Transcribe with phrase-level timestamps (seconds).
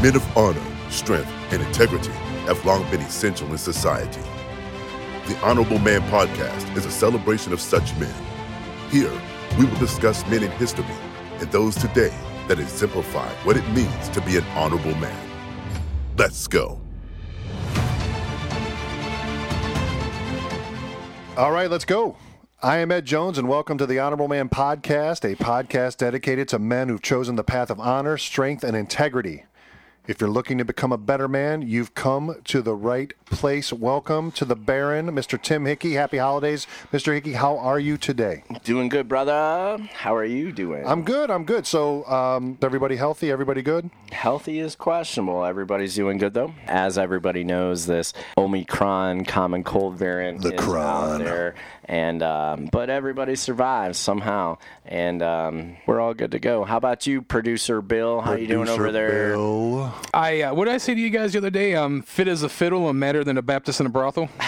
[0.00, 2.12] Men of honor, strength, and integrity
[2.46, 4.20] have long been essential in society.
[5.26, 8.14] The Honorable Man Podcast is a celebration of such men.
[8.90, 9.10] Here,
[9.58, 10.84] we will discuss men in history
[11.40, 12.16] and those today
[12.46, 15.28] that exemplify what it means to be an honorable man.
[16.16, 16.80] Let's go.
[21.36, 22.16] All right, let's go.
[22.62, 26.60] I am Ed Jones, and welcome to the Honorable Man Podcast, a podcast dedicated to
[26.60, 29.44] men who've chosen the path of honor, strength, and integrity.
[30.08, 33.74] If you're looking to become a better man, you've come to the right place.
[33.74, 35.38] Welcome to the Baron, Mr.
[35.40, 35.92] Tim Hickey.
[35.92, 37.12] Happy holidays, Mr.
[37.12, 37.34] Hickey.
[37.34, 38.42] How are you today?
[38.64, 39.76] Doing good, brother.
[39.92, 40.86] How are you doing?
[40.86, 41.30] I'm good.
[41.30, 41.66] I'm good.
[41.66, 43.30] So, um, everybody healthy?
[43.30, 43.90] Everybody good?
[44.10, 45.44] Healthy is questionable.
[45.44, 46.54] Everybody's doing good though.
[46.66, 51.20] As everybody knows, this Omicron common cold variant The is cron.
[51.20, 51.54] out there,
[51.84, 54.56] and um, but everybody survives somehow,
[54.86, 56.64] and um, we're all good to go.
[56.64, 58.22] How about you, producer Bill?
[58.22, 59.32] How you doing over there?
[59.34, 59.92] Bill.
[60.14, 61.74] I uh, what did I say to you guys the other day?
[61.74, 64.28] Um, fit as a fiddle and madder than a Baptist in a brothel.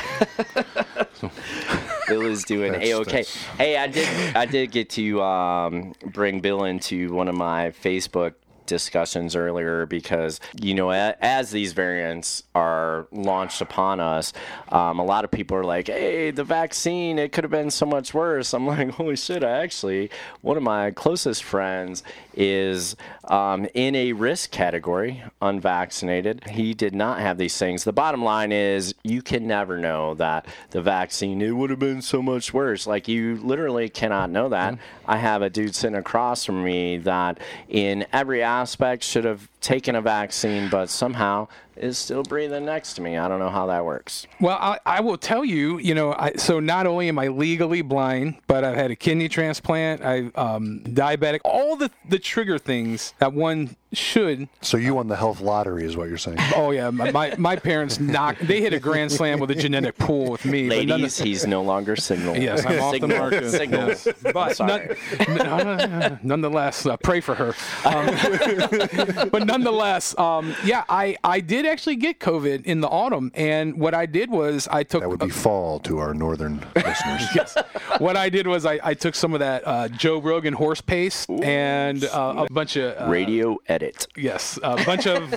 [2.08, 3.24] Bill is doing a okay.
[3.56, 8.34] Hey, I did I did get to um, bring Bill into one of my Facebook
[8.70, 14.32] discussions earlier because you know as these variants are launched upon us
[14.68, 17.84] um, a lot of people are like hey the vaccine it could have been so
[17.84, 20.08] much worse i'm like holy shit i actually
[20.42, 26.46] one of my closest friends is um, in a risk category unvaccinated.
[26.48, 27.84] He did not have these things.
[27.84, 32.02] The bottom line is you can never know that the vaccine it would have been
[32.02, 32.86] so much worse.
[32.86, 34.78] Like you literally cannot know that.
[35.06, 39.94] I have a dude sitting across from me that in every aspect should have taken
[39.94, 43.16] a vaccine but somehow is still breathing next to me.
[43.16, 44.26] I don't know how that works.
[44.40, 47.82] Well, I, I will tell you, you know, I, so not only am I legally
[47.82, 53.14] blind, but I've had a kidney transplant, I um, diabetic, all the the trigger things
[53.18, 54.48] that one should.
[54.60, 56.38] So, you won the health lottery, is what you're saying.
[56.54, 58.46] Oh yeah, my my, my parents knocked.
[58.46, 60.68] They hit a grand slam with a genetic pool with me.
[60.68, 63.50] ladies of- he's no longer signal Yes, I'm off the signal, market.
[63.50, 63.88] signal.
[63.88, 64.08] Yes.
[64.32, 64.96] But sorry.
[65.28, 67.54] none, nonetheless, uh, pray for her.
[67.84, 73.78] Um, but nonetheless, um, yeah, I, I did actually get COVID in the autumn, and
[73.78, 77.22] what I did was I took That would be fall to our northern listeners.
[77.34, 77.56] yes.
[77.98, 81.28] What I did was I, I took some of that uh, Joe Rogan horse paste
[81.30, 85.34] and uh, a bunch of uh, radio edit Yes, a bunch of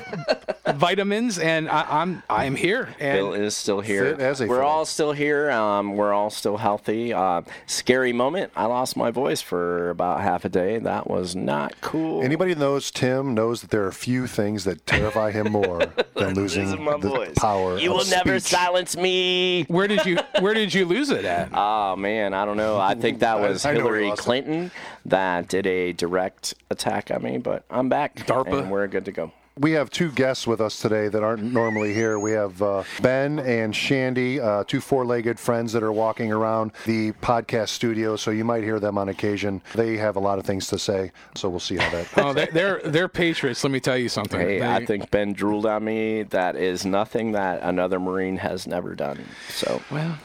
[0.76, 2.90] vitamins, and I, I'm I'm here.
[3.00, 4.06] And Bill is still here.
[4.20, 4.62] As we're fiddle.
[4.64, 5.50] all still here.
[5.52, 7.14] Um, we're all still healthy.
[7.14, 8.52] Uh, scary moment.
[8.56, 10.80] I lost my voice for about half a day.
[10.80, 12.22] That was not cool.
[12.24, 15.80] Anybody knows Tim knows that there are few things that terrify him more
[16.16, 17.34] than losing Losing my the voice.
[17.38, 19.64] power You of will never silence me.
[19.68, 21.50] where did you where did you lose it at?
[21.74, 22.78] Oh man, I don't know.
[22.80, 24.24] I think that was I know where you Hillary lost it.
[24.24, 24.72] Clinton
[25.06, 28.26] that did a direct attack on me, but I'm back.
[28.34, 28.60] DARPA.
[28.60, 29.32] and we're good to go.
[29.60, 32.18] We have two guests with us today that aren't normally here.
[32.18, 37.12] We have uh, Ben and Shandy, uh, two four-legged friends that are walking around the
[37.22, 39.62] podcast studio, so you might hear them on occasion.
[39.76, 42.08] They have a lot of things to say, so we'll see how that.
[42.18, 43.64] Oh, they, they're they're patriots.
[43.64, 44.40] Let me tell you something.
[44.40, 46.24] Hey, They- I think Ben drooled on me.
[46.24, 49.24] That is nothing that another Marine has never done.
[49.50, 50.18] So Well,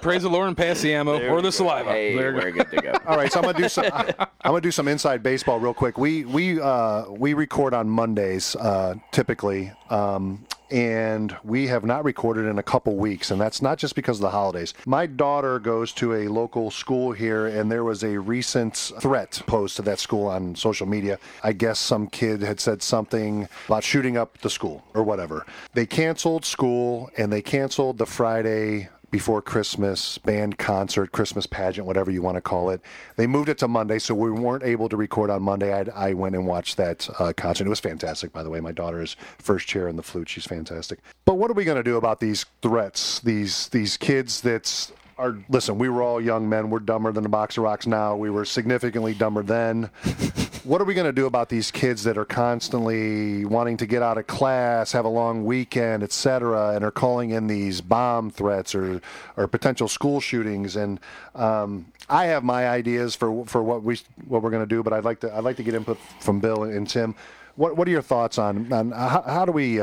[0.00, 1.90] praise the Lord and pass the ammo or the saliva.
[1.92, 2.46] Hey, There you go.
[2.46, 2.92] we're good to go.
[3.06, 3.84] All right, so I'm gonna do some.
[3.92, 4.14] I'm
[4.52, 5.98] gonna do some inside baseball real quick.
[5.98, 7.88] We we uh, we record on
[8.30, 13.76] Uh, typically, um, and we have not recorded in a couple weeks, and that's not
[13.76, 14.72] just because of the holidays.
[14.86, 19.76] My daughter goes to a local school here, and there was a recent threat posed
[19.76, 21.18] to that school on social media.
[21.42, 25.44] I guess some kid had said something about shooting up the school or whatever.
[25.74, 32.10] They canceled school, and they canceled the Friday before Christmas band concert, Christmas pageant, whatever
[32.10, 32.80] you want to call it.
[33.16, 35.74] They moved it to Monday, so we weren't able to record on Monday.
[35.74, 37.66] I, I went and watched that uh, concert.
[37.66, 38.60] It was fantastic, by the way.
[38.60, 40.28] My daughter is first chair in the flute.
[40.28, 41.00] She's fantastic.
[41.24, 43.20] But what are we going to do about these threats?
[43.20, 45.78] These these kids that's are listen.
[45.78, 46.70] We were all young men.
[46.70, 48.16] We're dumber than a box of rocks now.
[48.16, 49.90] We were significantly dumber then.
[50.64, 54.02] what are we going to do about these kids that are constantly wanting to get
[54.02, 58.74] out of class, have a long weekend, etc., and are calling in these bomb threats
[58.74, 59.00] or
[59.36, 60.76] or potential school shootings?
[60.76, 60.98] And
[61.34, 64.92] um, I have my ideas for for what we what we're going to do, but
[64.92, 67.14] I'd like to I'd like to get input from Bill and Tim.
[67.56, 69.82] What what are your thoughts on on how, how do we?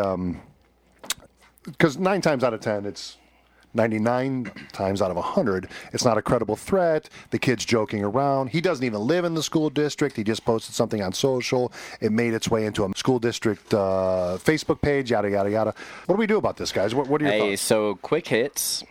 [1.63, 3.17] Because nine times out of ten, it's
[3.77, 7.07] 99 times out of 100, it's not a credible threat.
[7.29, 8.49] The kid's joking around.
[8.49, 10.17] He doesn't even live in the school district.
[10.17, 11.71] He just posted something on social.
[12.01, 15.73] It made its way into a school district uh, Facebook page, yada, yada, yada.
[16.07, 16.93] What do we do about this, guys?
[16.93, 17.61] What, what are your Hey, thoughts?
[17.61, 18.83] so quick hits.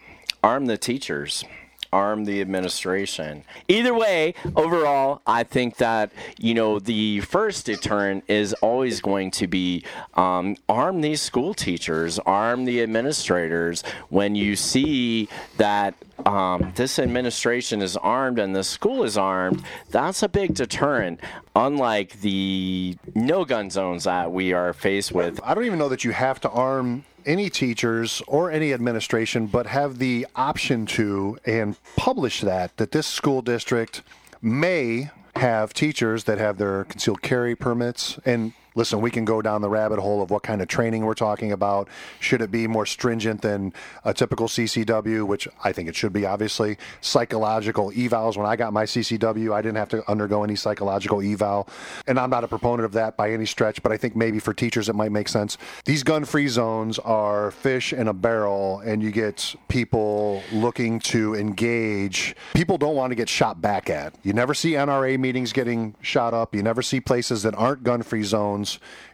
[0.42, 1.44] Arm the teachers.
[1.92, 3.44] Arm the administration.
[3.68, 9.46] Either way, overall, I think that you know the first deterrent is always going to
[9.46, 9.84] be
[10.14, 13.82] um, arm these school teachers, arm the administrators.
[14.08, 15.94] When you see that
[16.26, 21.20] um, this administration is armed and the school is armed, that's a big deterrent.
[21.54, 25.40] Unlike the no gun zones that we are faced with.
[25.42, 29.66] I don't even know that you have to arm any teachers or any administration, but
[29.66, 34.02] have the option to and publish that that this school district
[34.42, 39.62] may have teachers that have their concealed carry permits and listen, we can go down
[39.62, 41.88] the rabbit hole of what kind of training we're talking about.
[42.20, 43.72] Should it be more stringent than
[44.04, 46.76] a typical CCW, which I think it should be, obviously?
[47.00, 48.36] Psychological evals.
[48.36, 51.68] When I got my CCW, I didn't have to undergo any psychological eval.
[52.06, 54.52] And I'm not a proponent of that by any stretch, but I think maybe for
[54.52, 55.56] teachers it might make sense.
[55.86, 61.34] These gun free zones are fish in a barrel, and you get people looking to
[61.34, 62.36] engage.
[62.54, 64.14] People don't want to get shot back at.
[64.22, 68.02] You never see NRA meetings getting shot up, you never see places that aren't gun
[68.02, 68.65] free zones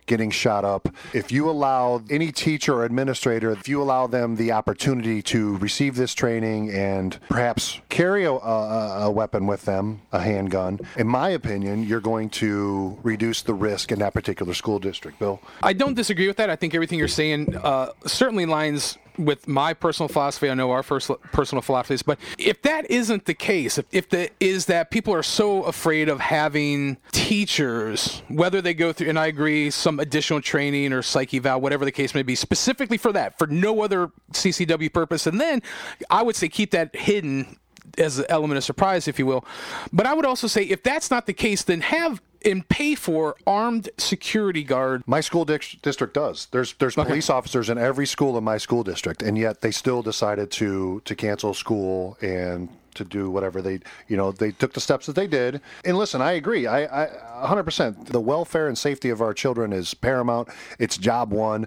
[0.06, 0.88] getting shot up.
[1.12, 5.94] If you allow any teacher or administrator, if you allow them the opportunity to receive
[5.94, 11.30] this training and perhaps carry a, a, a, weapon with them, a handgun, in my
[11.30, 15.18] opinion, you're going to reduce the risk in that particular school district.
[15.18, 15.40] Bill?
[15.62, 16.50] I don't disagree with that.
[16.50, 20.50] I think everything you're saying uh, certainly lines with my personal philosophy.
[20.50, 24.30] I know our first personal philosophies, but if that isn't the case, if, if the
[24.40, 29.26] is that people are so afraid of having teachers, whether they go through, and I
[29.26, 33.38] agree, some additional training or psyche eval, whatever the case may be, specifically for that,
[33.38, 35.62] for no other CCW purpose, and then
[36.10, 37.58] I would say keep that hidden
[37.98, 39.44] as an element of surprise, if you will.
[39.92, 43.36] But I would also say if that's not the case, then have and pay for
[43.46, 45.02] armed security guard.
[45.06, 46.46] My school di- district does.
[46.50, 47.08] There's there's okay.
[47.08, 51.00] police officers in every school in my school district, and yet they still decided to
[51.04, 55.16] to cancel school and to do whatever they you know they took the steps that
[55.16, 57.08] they did and listen i agree i, I
[57.46, 60.48] 100% the welfare and safety of our children is paramount
[60.78, 61.66] it's job one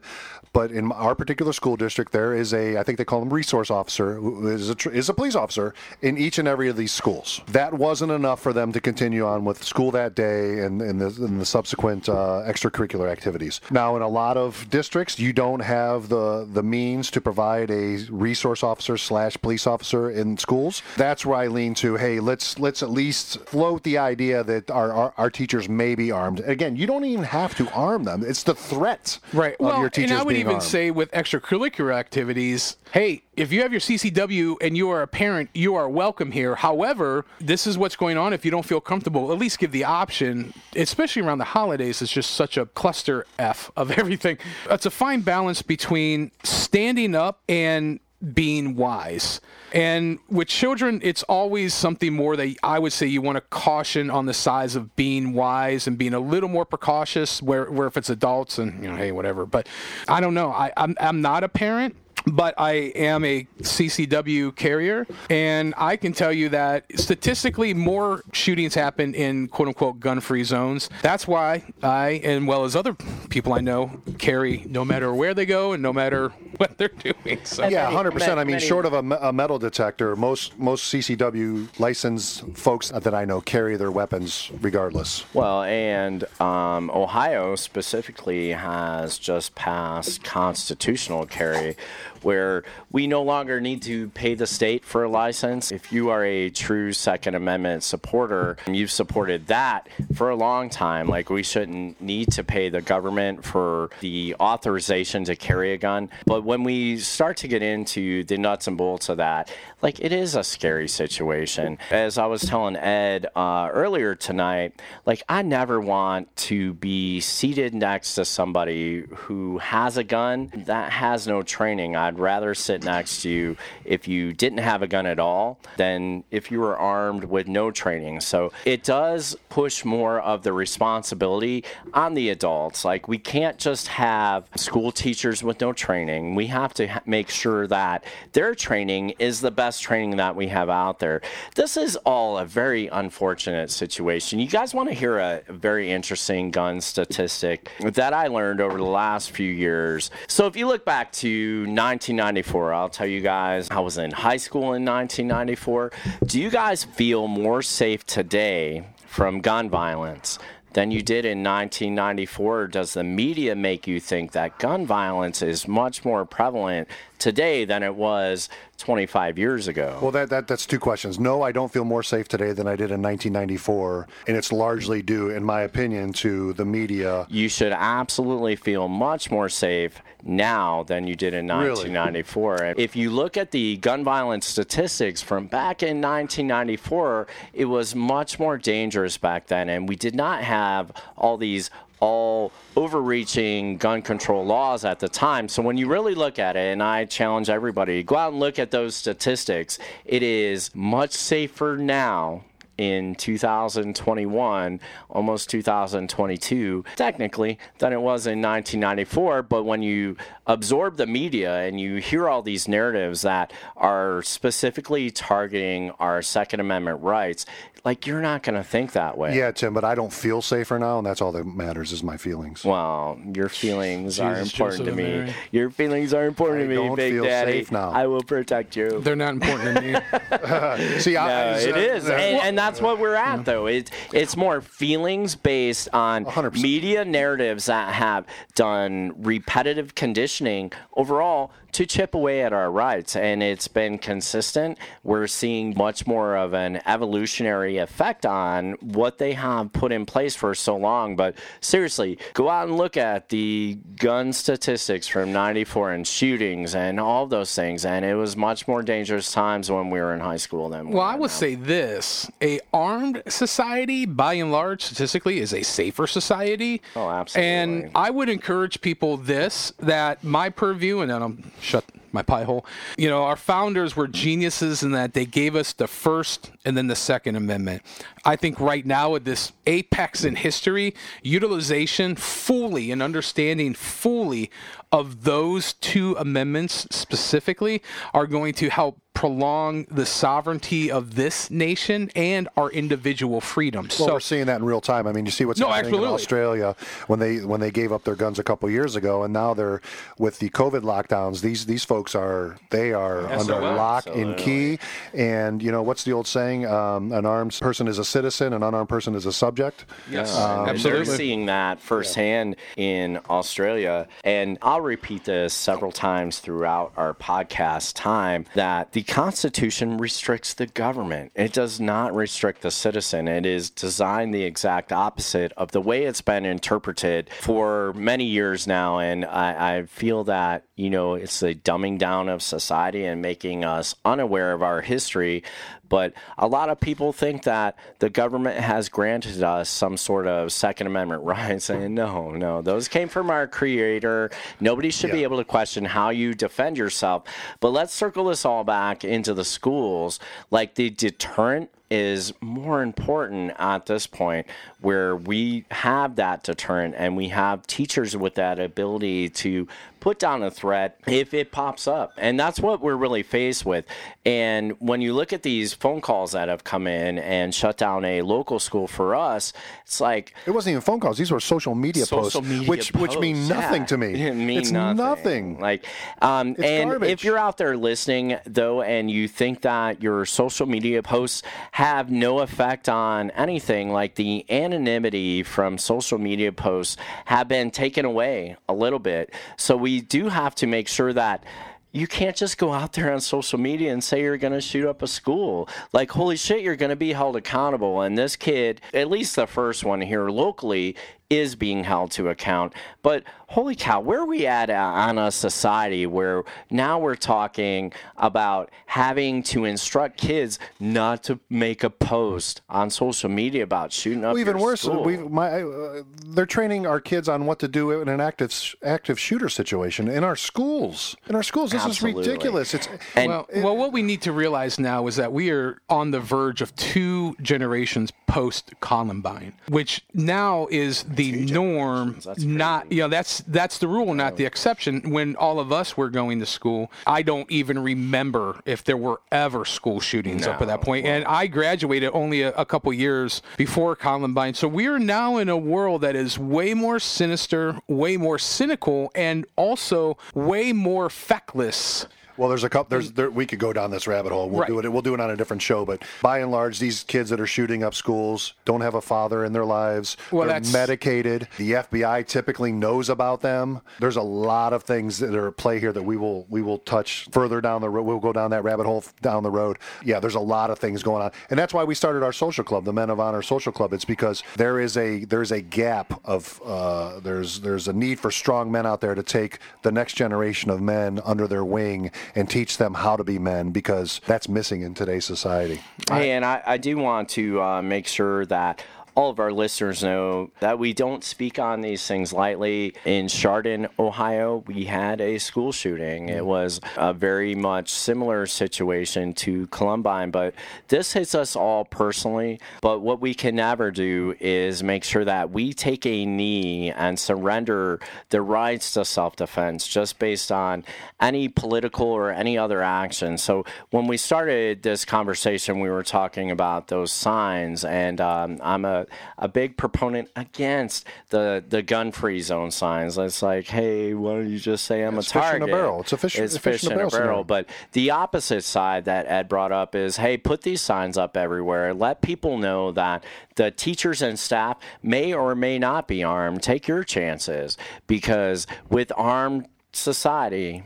[0.55, 3.69] but in our particular school district there is a i think they call them resource
[3.69, 7.41] officer who is a, is a police officer in each and every of these schools
[7.47, 11.07] that wasn't enough for them to continue on with school that day and, and, the,
[11.25, 16.09] and the subsequent uh, extracurricular activities now in a lot of districts you don't have
[16.09, 21.37] the the means to provide a resource officer slash police officer in schools that's where
[21.37, 21.95] I lean to.
[21.95, 26.11] Hey, let's let's at least float the idea that our our, our teachers may be
[26.11, 26.39] armed.
[26.41, 28.23] Again, you don't even have to arm them.
[28.25, 29.55] It's the threat right.
[29.55, 30.63] of well, your teachers being even armed.
[30.63, 35.49] say with extracurricular activities, hey, if you have your CCW and you are a parent,
[35.53, 36.55] you are welcome here.
[36.55, 38.33] However, this is what's going on.
[38.33, 42.01] If you don't feel comfortable, at least give the option, especially around the holidays.
[42.01, 44.37] It's just such a cluster F of everything.
[44.69, 47.99] It's a fine balance between standing up and
[48.33, 49.41] being wise.
[49.73, 54.09] And with children, it's always something more that I would say you want to caution
[54.09, 57.41] on the size of being wise and being a little more precautious.
[57.41, 59.45] Where, where if it's adults and you know, hey, whatever.
[59.45, 59.67] But
[60.07, 60.51] I don't know.
[60.51, 61.95] I, I'm I'm not a parent
[62.25, 68.73] but I am a CCW carrier, and I can tell you that statistically, more shootings
[68.75, 70.89] happen in quote unquote gun free zones.
[71.01, 72.93] That's why I, and well as other
[73.29, 77.43] people I know, carry no matter where they go and no matter what they're doing.
[77.43, 77.67] So.
[77.67, 78.39] Yeah, hundred percent.
[78.39, 83.25] I mean, short of a, a, metal detector, most most CCW licensed folks that I
[83.25, 85.25] know carry their weapons regardless.
[85.33, 91.75] Well, and um, Ohio specifically has just passed constitutional carry
[92.23, 95.71] where we no longer need to pay the state for a license.
[95.71, 100.69] If you are a true Second Amendment supporter, and you've supported that for a long
[100.69, 101.07] time.
[101.07, 106.09] Like, we shouldn't need to pay the government for the authorization to carry a gun.
[106.25, 110.11] But when we start to get into the nuts and bolts of that, like, it
[110.11, 111.79] is a scary situation.
[111.89, 117.73] As I was telling Ed uh, earlier tonight, like, I never want to be seated
[117.73, 121.95] next to somebody who has a gun that has no training.
[121.95, 125.59] I'd I'd rather sit next to you if you didn't have a gun at all
[125.77, 128.21] than if you were armed with no training.
[128.21, 132.85] So it does push more of the responsibility on the adults.
[132.85, 136.35] Like we can't just have school teachers with no training.
[136.35, 140.69] We have to make sure that their training is the best training that we have
[140.69, 141.21] out there.
[141.55, 144.39] This is all a very unfortunate situation.
[144.39, 148.83] You guys want to hear a very interesting gun statistic that I learned over the
[148.83, 150.11] last few years.
[150.27, 152.73] So if you look back to 19 1994.
[152.73, 155.91] I'll tell you guys, I was in high school in 1994.
[156.25, 160.37] Do you guys feel more safe today from gun violence
[160.73, 162.59] than you did in 1994?
[162.59, 167.65] Or does the media make you think that gun violence is much more prevalent today
[167.65, 169.97] than it was 25 years ago.
[170.01, 171.19] Well, that, that that's two questions.
[171.19, 175.01] No, I don't feel more safe today than I did in 1994, and it's largely
[175.01, 177.25] due, in my opinion, to the media.
[177.29, 182.55] you should absolutely feel much more safe now than you did in 1994.
[182.63, 187.95] And If you look at the gun violence statistics from back in 1994, it was
[187.95, 191.69] much more dangerous back then, and we did not have all these
[191.99, 195.47] all overreaching gun control laws at the time.
[195.47, 198.59] So when you really look at it, and I challenge everybody, go out and look
[198.59, 202.43] at those statistics, it is much safer now
[202.77, 209.43] in 2021, almost 2022, technically, than it was in 1994.
[209.43, 215.09] But when you absorb the media and you hear all these narratives that are specifically
[215.09, 217.45] targeting our Second Amendment rights,
[217.85, 219.37] like you're not going to think that way.
[219.37, 222.17] Yeah, Tim, but I don't feel safer now, and that's all that matters is my
[222.17, 222.65] feelings.
[222.65, 225.03] Well, your feelings are Jesus, important to me.
[225.03, 225.35] Mary.
[225.51, 227.51] Your feelings are important I to me, don't Big feel Daddy.
[227.51, 227.91] safe now.
[227.91, 228.99] I will protect you.
[229.01, 230.99] They're not important to me.
[230.99, 233.67] See, I, No, I- it is, and, and that's what we're at, though.
[233.67, 236.61] It, it's more feelings based on 100%.
[236.61, 238.25] media narratives that have
[238.55, 244.77] done repetitive conditioning overall to chip away at our rights, and it's been consistent.
[245.03, 250.35] We're seeing much more of an evolutionary effect on what they have put in place
[250.35, 251.17] for so long.
[251.17, 256.97] But seriously, go out and look at the gun statistics from '94 and shootings and
[256.97, 260.37] all those things, and it was much more dangerous times when we were in high
[260.37, 261.35] school than we Well, I would now.
[261.35, 266.81] say this: a armed society, by and large, statistically, is a safer society.
[266.95, 267.51] Oh, absolutely.
[267.51, 272.43] And I would encourage people this: that my purview, and then I'll shut my pie
[272.43, 272.65] hole.
[272.97, 276.87] You know, our founders were geniuses in that they gave us the First and then
[276.87, 277.81] the Second Amendment.
[278.23, 284.49] I think right now, at this apex in history, utilization fully and understanding fully
[284.95, 287.81] of those two amendments specifically
[288.13, 293.97] are going to help prolong the sovereignty of this nation and our individual freedoms.
[293.97, 295.07] Well, so we're seeing that in real time.
[295.07, 296.09] I mean, you see what's No, happening absolutely.
[296.09, 296.75] in Australia
[297.07, 299.79] when they when they gave up their guns a couple years ago, and now they're
[300.19, 301.39] with the COVID lockdowns.
[301.41, 303.75] These these folks are they are under well.
[303.77, 304.43] lock and Absolutely.
[304.77, 304.79] key.
[305.13, 306.65] And you know what's the old saying?
[306.65, 309.85] Um, an armed person is a citizen, an unarmed person is a subject.
[310.11, 311.05] Yes, Um, and absolutely.
[311.05, 314.09] They're seeing that firsthand in Australia.
[314.25, 320.67] And I'll repeat this several times throughout our podcast time that the Constitution restricts the
[320.67, 321.31] government.
[321.35, 323.27] It does not restrict the citizen.
[323.27, 328.67] It is designed the exact opposite of the way it's been interpreted for many years
[328.67, 328.99] now.
[328.99, 333.65] And I, I feel that, you know, it's a dumbing down of society and making
[333.65, 335.43] us unaware of our history.
[335.89, 340.51] But a lot of people think that the government has granted us some sort of
[340.51, 341.69] Second Amendment rights.
[341.69, 344.31] And no, no, those came from our Creator.
[344.59, 347.23] Nobody should be able to question how you defend yourself.
[347.59, 350.19] But let's circle this all back into the schools.
[350.51, 354.47] Like the deterrent is more important at this point
[354.81, 359.67] where we have that deterrent and we have teachers with that ability to
[360.05, 362.13] put down a threat if it pops up.
[362.17, 363.85] And that's what we're really faced with.
[364.23, 368.05] And when you look at these phone calls that have come in and shut down
[368.05, 369.51] a local school for us,
[369.83, 372.93] it's like It wasn't even phone calls; these were social media social posts, media which
[372.93, 373.87] which mean nothing yeah.
[373.87, 374.05] to me.
[374.25, 375.59] It mean it's nothing.
[375.59, 375.85] Like,
[376.21, 377.09] um, It's and garbage.
[377.09, 381.41] if you're out there listening though, and you think that your social media posts
[381.75, 388.05] have no effect on anything, like the anonymity from social media posts have been taken
[388.05, 389.33] away a little bit.
[389.57, 391.43] So we do have to make sure that.
[391.91, 394.85] You can't just go out there on social media and say you're going to shoot
[394.85, 395.69] up a school.
[395.93, 398.01] Like, holy shit, you're going to be held accountable.
[398.01, 400.97] And this kid, at least the first one here locally,
[401.29, 402.73] is being held to account.
[403.01, 407.93] But holy cow, where are we at uh, on a society where now we're talking
[408.17, 414.23] about having to instruct kids not to make a post on social media about shooting
[414.23, 415.03] up Well, even your worse, school?
[415.03, 419.19] we my uh, they're training our kids on what to do in an active active
[419.19, 421.15] shooter situation in our schools.
[421.27, 422.21] In our schools, this Absolutely.
[422.21, 422.73] is ridiculous.
[422.73, 426.11] It's And- well, well, what we need to realize now is that we are on
[426.11, 432.19] the verge of two generations post Columbine, which now is the norm.
[432.37, 435.01] Not you know that's that's the rule, not the exception.
[435.09, 439.21] When all of us were going to school, I don't even remember if there were
[439.31, 441.05] ever school shootings up at that point.
[441.05, 445.49] And I graduated only a, a couple years before Columbine, so we are now in
[445.49, 452.07] a world that is way more sinister, way more cynical, and also way more feckless
[452.37, 452.89] Well, there's a couple.
[452.89, 454.49] There's there, we could go down this rabbit hole.
[454.49, 454.67] We'll Right.
[454.67, 454.91] do it.
[454.91, 455.85] We'll do it on a different show.
[455.85, 459.43] But by and large, these kids that are shooting up schools don't have a father
[459.45, 460.17] in their lives.
[460.31, 461.47] Well, They're that's- medicated.
[461.57, 463.81] The FBI typically knows about them.
[463.99, 466.79] There's a lot of things that are at play here that we will we will
[466.79, 468.03] touch further down the road.
[468.03, 469.77] We'll go down that rabbit hole down the road.
[470.03, 472.63] Yeah, there's a lot of things going on, and that's why we started our social
[472.63, 473.93] club, the Men of Honor Social Club.
[473.93, 478.19] It's because there is a there is a gap of uh, there's there's a need
[478.19, 482.11] for strong men out there to take the next generation of men under their wing
[482.33, 485.81] and teach them how to be men because that's missing in today's society.
[486.09, 488.83] Hey, and I, I do want to uh, make sure that
[489.15, 492.93] all of our listeners know that we don't speak on these things lightly.
[493.05, 496.27] In Chardon, Ohio, we had a school shooting.
[496.27, 500.53] It was a very much similar situation to Columbine, but
[500.89, 502.59] this hits us all personally.
[502.81, 507.17] But what we can never do is make sure that we take a knee and
[507.17, 510.83] surrender the rights to self defense just based on
[511.21, 513.37] any political or any other action.
[513.37, 518.83] So when we started this conversation, we were talking about those signs, and um, I'm
[518.83, 519.04] a,
[519.37, 523.17] a big proponent against the, the gun free zone signs.
[523.17, 526.01] It's like, hey, why don't you just say I'm It's a fish in a barrel.
[526.01, 527.43] It's a fish- It's a fish in a barrel scenario.
[527.43, 531.93] But the opposite side that Ed brought up is, hey, put these signs up everywhere.
[531.93, 533.23] Let people know that
[533.55, 536.61] the teachers and staff may or may not be armed.
[536.61, 540.83] Take your chances because with armed society,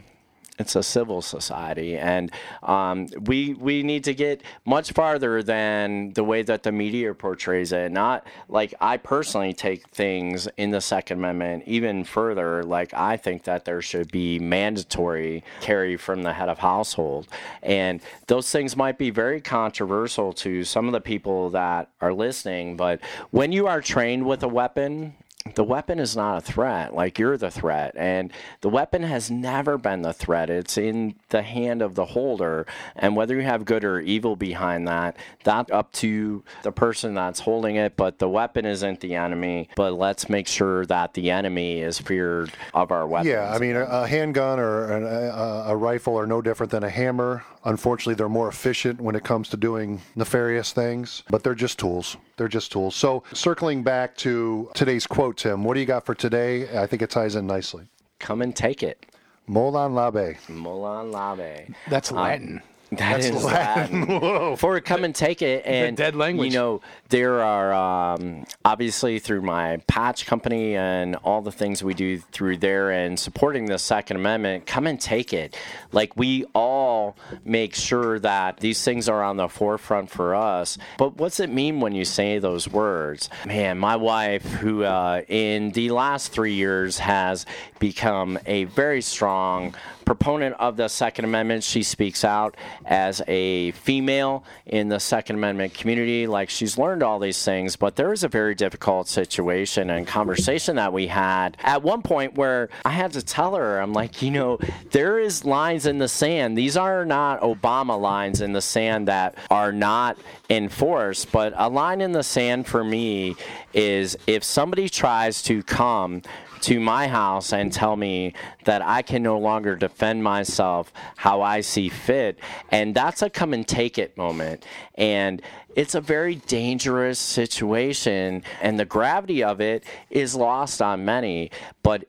[0.60, 2.32] it's a civil society, and
[2.63, 7.72] um, we we need to get much farther than the way that the media portrays
[7.72, 7.92] it.
[7.92, 12.63] Not like I personally take things in the Second Amendment even further.
[12.63, 17.28] Like I think that there should be mandatory carry from the head of household,
[17.63, 22.75] and those things might be very controversial to some of the people that are listening.
[22.75, 23.00] But
[23.32, 25.16] when you are trained with a weapon,
[25.55, 26.93] the weapon is not a threat.
[26.93, 27.93] Like you're the threat.
[27.96, 28.31] And
[28.62, 30.50] the weapon has never been the threat.
[30.50, 32.65] It's in the hand of the holder.
[32.96, 37.39] And whether you have good or evil behind that, that's up to the person that's
[37.39, 37.96] holding it.
[37.96, 39.69] But the weapon isn't the enemy.
[39.75, 43.29] But let's make sure that the enemy is feared of our weapons.
[43.29, 46.84] Yeah, I mean, a, a handgun or an, a, a rifle are no different than
[46.84, 47.43] a hammer.
[47.65, 52.15] Unfortunately, they're more efficient when it comes to doing nefarious things, but they're just tools.
[52.38, 52.96] They're just tools.
[52.96, 56.79] So, circling back to today's quote, Tim, what do you got for today?
[56.79, 57.89] I think it ties in nicely.
[58.19, 59.05] Come and take it.
[59.48, 60.38] Molon labe.
[60.48, 61.73] Molon labe.
[61.89, 62.62] That's uh, Latin.
[62.91, 64.56] That is Latin.
[64.58, 66.52] For a come and take it, and dead language.
[66.52, 71.93] You know, there are um, obviously through my patch company and all the things we
[71.93, 74.65] do through there, and supporting the Second Amendment.
[74.65, 75.56] Come and take it.
[75.91, 80.78] Like we all make sure that these things are on the forefront for us.
[80.97, 83.30] But what's it mean when you say those words?
[83.45, 87.45] Man, my wife, who uh, in the last three years has
[87.78, 89.75] become a very strong
[90.10, 91.63] proponent of the Second Amendment.
[91.63, 96.26] She speaks out as a female in the Second Amendment community.
[96.26, 100.78] Like she's learned all these things, but there is a very difficult situation and conversation
[100.78, 104.32] that we had at one point where I had to tell her, I'm like, you
[104.32, 104.58] know,
[104.89, 106.58] there is lines in the sand.
[106.58, 110.17] These are not Obama lines in the sand that are not
[110.50, 113.36] enforced, but a line in the sand for me
[113.76, 116.24] is if somebody tries to come
[116.62, 118.34] to my house and tell me
[118.65, 122.39] that I can no longer defend myself how I see fit.
[122.72, 124.65] And that's a come and take it moment.
[124.95, 125.41] And
[125.76, 128.43] it's a very dangerous situation.
[128.62, 131.52] And the gravity of it is lost on many.
[131.84, 132.06] But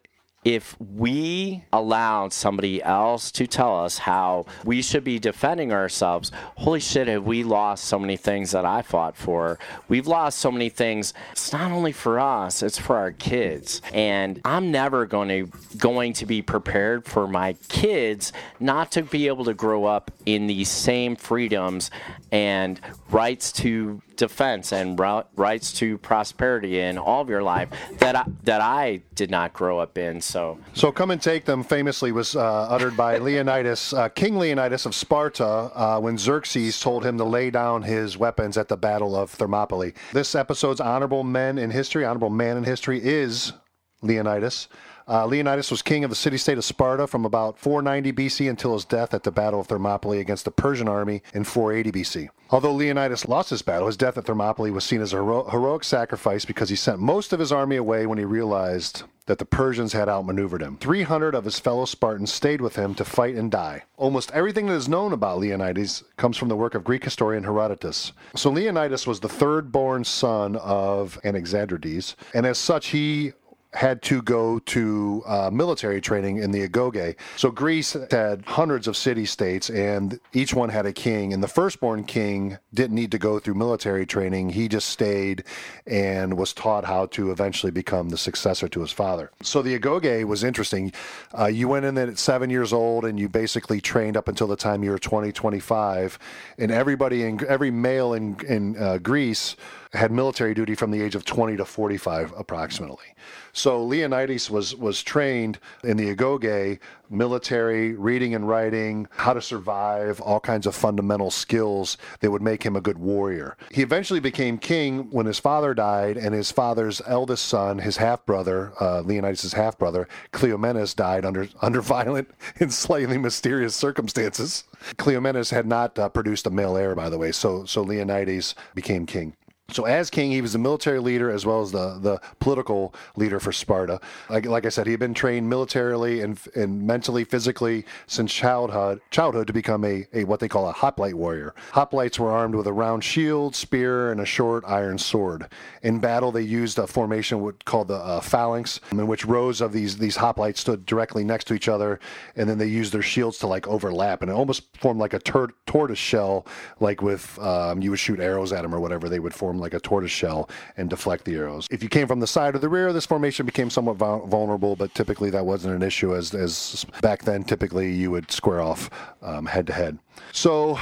[0.55, 6.81] if we allowed somebody else to tell us how we should be defending ourselves, holy
[6.81, 9.61] shit, have we lost so many things that I fought for?
[9.89, 11.15] We've lost so many things.
[11.31, 13.81] It's not only for us, it's for our kids.
[13.93, 19.29] And I'm never going to going to be prepared for my kids not to be
[19.29, 21.93] able to grow up in these same freedoms
[22.33, 25.01] and rights to defense and
[25.35, 29.79] rights to prosperity in all of your life that I, that I did not grow
[29.79, 30.21] up in.
[30.21, 34.85] So So, come and take them famously was uh, uttered by Leonidas, uh, King Leonidas
[34.85, 39.17] of Sparta, uh, when Xerxes told him to lay down his weapons at the Battle
[39.17, 39.95] of Thermopylae.
[40.13, 43.55] This episode's honorable men in history, honorable man in history, is
[44.03, 44.69] Leonidas.
[45.11, 48.75] Uh, Leonidas was king of the city state of Sparta from about 490 BC until
[48.75, 52.29] his death at the Battle of Thermopylae against the Persian army in 480 BC.
[52.51, 55.83] Although Leonidas lost his battle, his death at Thermopylae was seen as a hero- heroic
[55.83, 59.93] sacrifice because he sent most of his army away when he realized that the Persians
[59.93, 60.77] had outmaneuvered him.
[60.79, 63.85] 300 of his fellow Spartans stayed with him to fight and die.
[63.97, 68.13] Almost everything that is known about Leonidas comes from the work of Greek historian Herodotus.
[68.35, 73.33] So Leonidas was the third born son of Anaxandrides, and as such, he
[73.73, 77.15] had to go to uh, military training in the Agoge.
[77.37, 81.33] So Greece had hundreds of city states, and each one had a king.
[81.33, 84.51] And the firstborn king didn't need to go through military training.
[84.51, 85.45] He just stayed
[85.87, 89.31] and was taught how to eventually become the successor to his father.
[89.43, 90.93] So the Agoge was interesting.
[91.39, 94.57] Uh, you went in at seven years old, and you basically trained up until the
[94.57, 96.19] time you were 20, 25.
[96.59, 99.57] And everybody in every male in in uh, Greece
[99.93, 103.15] had military duty from the age of 20 to 45 approximately.
[103.53, 106.79] So Leonidas was was trained in the Agoge,
[107.11, 112.63] military, reading and writing, how to survive, all kinds of fundamental skills that would make
[112.63, 113.57] him a good warrior.
[113.73, 118.25] He eventually became king when his father died, and his father's eldest son, his half
[118.25, 124.65] brother, uh, Leonidas' half brother, Cleomenes, died under under violent and slightly mysterious circumstances.
[124.97, 129.07] Cleomenes had not uh, produced a male heir, by the way, so so Leonidas became
[129.07, 129.35] king.
[129.73, 133.41] So as king, he was the military leader as well as the, the political leader
[133.41, 134.01] for Sparta.
[134.29, 139.01] Like, like I said, he had been trained militarily and, and mentally, physically since childhood
[139.11, 141.55] childhood to become a, a what they call a hoplite warrior.
[141.73, 145.49] Hoplites were armed with a round shield, spear, and a short iron sword.
[145.83, 149.99] In battle, they used a formation called the uh, phalanx, in which rows of these
[149.99, 152.01] these hoplites stood directly next to each other,
[152.37, 155.19] and then they used their shields to like overlap, and it almost formed like a
[155.19, 156.47] tur- tortoise shell,
[156.81, 159.09] like with um, you would shoot arrows at them or whatever.
[159.09, 161.67] They would form like a tortoise shell and deflect the arrows.
[161.71, 164.95] If you came from the side or the rear, this formation became somewhat vulnerable, but
[164.95, 168.91] typically that wasn't an issue as, as back then, typically you would square off
[169.23, 169.99] um, head to head.
[170.33, 170.79] So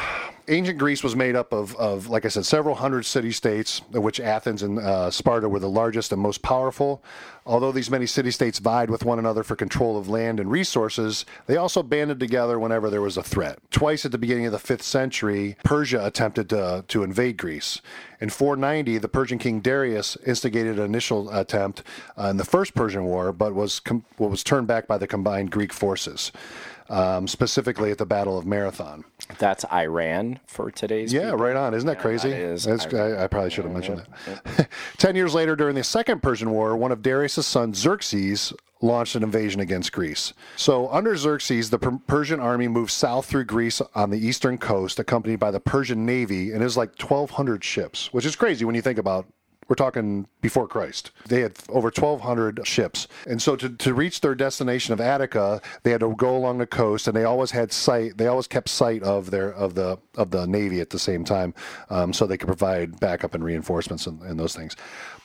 [0.49, 4.03] ancient Greece was made up of, of, like I said, several hundred city states, of
[4.03, 7.03] which Athens and uh, Sparta were the largest and most powerful.
[7.47, 11.25] Although these many city states vied with one another for control of land and resources,
[11.47, 13.59] they also banded together whenever there was a threat.
[13.71, 17.81] Twice at the beginning of the 5th century, Persia attempted to, to invade Greece.
[18.21, 21.83] In 490, the Persian king Darius instigated an initial attempt
[22.19, 25.51] uh, in the First Persian War, but was, com- was turned back by the combined
[25.51, 26.33] Greek forces
[26.91, 29.05] um, specifically at the Battle of Marathon.
[29.37, 31.13] That's Iran for today's.
[31.13, 31.39] Yeah, people.
[31.39, 31.75] right on.
[31.75, 32.31] Isn't that yeah, crazy?
[32.31, 34.69] That is I, I, probably should have mentioned that.
[34.97, 39.23] Ten years later, during the Second Persian War, one of Darius' sons, Xerxes, launched an
[39.23, 40.33] invasion against Greece.
[40.57, 44.99] So, under Xerxes, the per- Persian army moved south through Greece on the eastern coast,
[44.99, 48.75] accompanied by the Persian navy, and it was like 1,200 ships, which is crazy when
[48.75, 49.27] you think about
[49.69, 51.11] we're talking before Christ.
[51.27, 53.07] They had over 1,200 ships.
[53.27, 56.67] And so to, to reach their destination of Attica, they had to go along the
[56.67, 60.31] coast and they always had sight, they always kept sight of their, of the, of
[60.31, 61.53] the Navy at the same time.
[61.91, 64.75] Um, so they could provide backup and reinforcements and, and those things.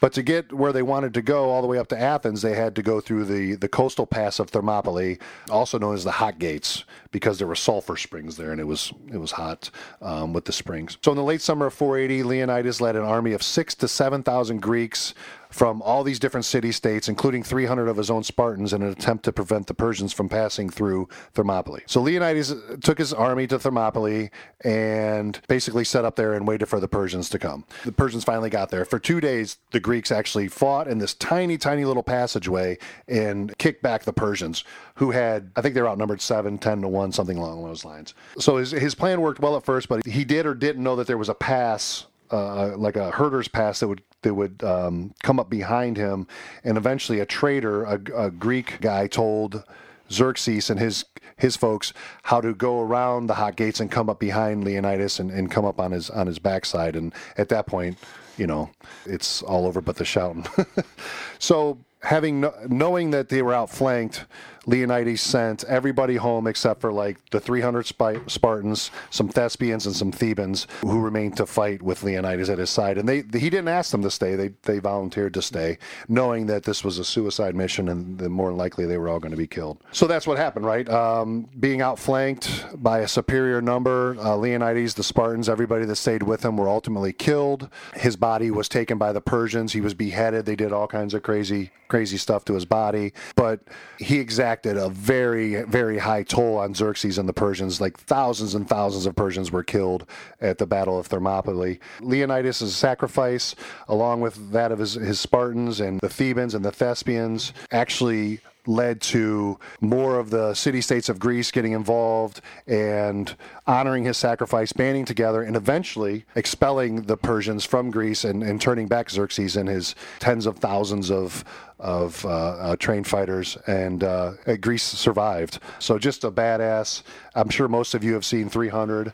[0.02, 2.56] But to get where they wanted to go all the way up to Athens, they
[2.56, 5.18] had to go through the, the coastal pass of Thermopylae,
[5.50, 8.92] also known as the Hot Gates, because there were sulfur springs there and it was
[9.12, 9.70] it was hot
[10.02, 10.98] um, with the springs.
[11.02, 14.24] So in the late summer of 480, Leonidas led an army of six to seven
[14.24, 15.14] thousand Greeks
[15.54, 19.24] from all these different city states, including 300 of his own Spartans, in an attempt
[19.26, 21.84] to prevent the Persians from passing through Thermopylae.
[21.86, 24.32] So Leonidas took his army to Thermopylae
[24.64, 27.66] and basically set up there and waited for the Persians to come.
[27.86, 28.84] The Persians finally got there.
[28.84, 33.84] For two days, the Greeks actually fought in this tiny, tiny little passageway and kicked
[33.84, 34.64] back the Persians,
[34.96, 38.16] who had, I think they were outnumbered 7, 10 to 1, something along those lines.
[38.40, 41.06] So his, his plan worked well at first, but he did or didn't know that
[41.06, 45.40] there was a pass uh, like a herder's pass that would that would um, come
[45.40, 46.28] up behind him,
[46.64, 49.64] and eventually a trader, a, a, Greek guy, told
[50.12, 51.06] Xerxes and his
[51.38, 55.32] his folks how to go around the hot gates and come up behind Leonidas and,
[55.32, 57.98] and come up on his on his backside, and at that point,
[58.38, 58.70] you know,
[59.06, 60.46] it's all over but the shouting.
[61.40, 64.26] so having knowing that they were outflanked
[64.66, 67.86] Leonidas sent everybody home except for like the 300
[68.28, 72.98] Spartans, some Thespians, and some Thebans who remained to fight with Leonidas at his side.
[72.98, 76.64] And they he didn't ask them to stay; they they volunteered to stay, knowing that
[76.64, 79.48] this was a suicide mission and the more likely they were all going to be
[79.48, 79.78] killed.
[79.92, 80.88] So that's what happened, right?
[80.90, 86.44] Um, being outflanked by a superior number, uh, Leonidas, the Spartans, everybody that stayed with
[86.44, 87.70] him were ultimately killed.
[87.96, 89.74] His body was taken by the Persians.
[89.74, 90.46] He was beheaded.
[90.46, 93.60] They did all kinds of crazy crazy stuff to his body, but
[94.00, 97.82] he exactly exacted a very, very high toll on Xerxes and the Persians.
[97.82, 100.06] Like thousands and thousands of Persians were killed
[100.42, 101.80] at the Battle of Thermopylae.
[102.02, 103.56] Leonidas' sacrifice,
[103.88, 109.02] along with that of his, his Spartans and the Thebans and the Thespians, actually led
[109.02, 113.36] to more of the city states of Greece getting involved and
[113.68, 118.88] honoring his sacrifice, banding together, and eventually expelling the Persians from Greece and, and turning
[118.88, 121.44] back Xerxes and his tens of thousands of
[121.80, 125.60] of uh, uh, trained fighters, and uh, Greece survived.
[125.80, 127.04] So just a badass.
[127.36, 129.12] I'm sure most of you have seen 300.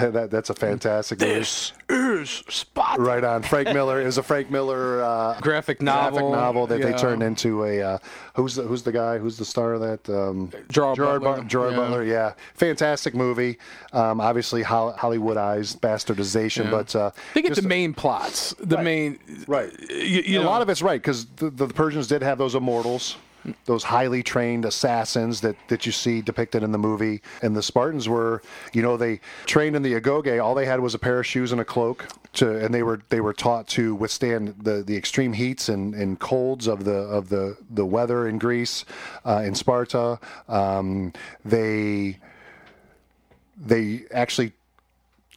[0.10, 1.34] that, that's a fantastic movie.
[1.34, 3.02] This is Sparta.
[3.02, 3.42] Right on.
[3.42, 6.18] Frank Miller is a Frank Miller uh, Graphic novel.
[6.20, 7.82] graphic novel that they turned into a.
[7.82, 7.98] Uh,
[8.34, 9.18] who's the Who's the guy?
[9.18, 10.08] Who's the star of that?
[10.08, 11.42] Um, Gerard Gerard Butler.
[11.42, 11.76] Bu- Gerard Yeah.
[11.76, 12.04] Butler.
[12.04, 13.58] Yeah, fantastic movie.
[13.92, 18.54] Um, obviously Hol- Hollywoodized bastardization, but uh, They get the main plots.
[18.58, 18.84] The Right.
[18.84, 19.18] main.
[19.46, 19.70] Right.
[19.90, 22.54] You, you a know, lot of it's right because the, the Persians did have those
[22.54, 23.16] immortals,
[23.64, 27.22] those highly trained assassins that, that you see depicted in the movie.
[27.42, 30.42] And the Spartans were, you know, they trained in the Agoge.
[30.42, 33.00] All they had was a pair of shoes and a cloak, to, and they were
[33.08, 37.28] they were taught to withstand the, the extreme heats and, and colds of the of
[37.28, 38.84] the, the weather in Greece,
[39.24, 40.18] uh, in Sparta.
[40.48, 41.12] Um,
[41.44, 42.18] they
[43.56, 44.52] they actually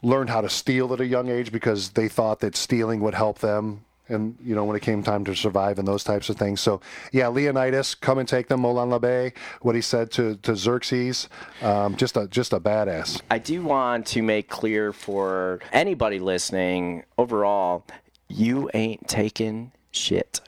[0.04, 3.40] learned how to steal at a young age because they thought that stealing would help
[3.40, 6.62] them and you know when it came time to survive and those types of things.
[6.62, 11.30] So yeah leonidas come and take them molon labe what he said to, to xerxes
[11.62, 13.22] um, just a just a badass.
[13.30, 17.86] I do want to make clear for anybody listening overall,
[18.28, 20.42] you ain't taking shit.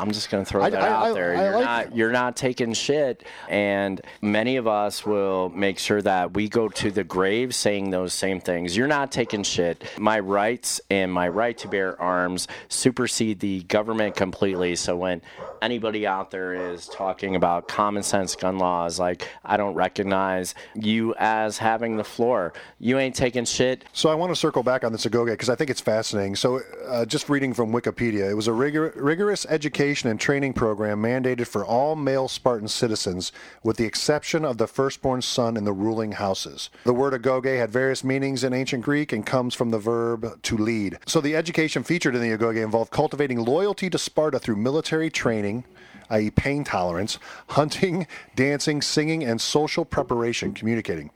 [0.00, 1.34] I'm just going to throw I- that I- out I- there.
[1.36, 6.00] I you're like- not you're not taking shit and many of us will make sure
[6.02, 8.76] that we go to the grave saying those same things.
[8.76, 9.84] You're not taking shit.
[9.98, 14.74] My rights and my right to bear arms supersede the government completely.
[14.76, 15.20] So when
[15.60, 21.14] anybody out there is talking about common sense gun laws like I don't recognize you
[21.18, 22.54] as having the floor.
[22.78, 23.84] You ain't taking shit.
[23.92, 26.36] So I want to circle back on the Sagoge because I think it's fascinating.
[26.36, 31.02] So, uh, just reading from Wikipedia, it was a rigor- rigorous education and training program
[31.02, 33.32] mandated for all male Spartan citizens,
[33.64, 36.70] with the exception of the firstborn son in the ruling houses.
[36.84, 40.56] The word agoge had various meanings in ancient Greek and comes from the verb to
[40.56, 40.98] lead.
[41.06, 45.64] So, the education featured in the agoge involved cultivating loyalty to Sparta through military training
[46.10, 47.18] i.e., pain tolerance,
[47.50, 51.10] hunting, dancing, singing, and social preparation, communicating.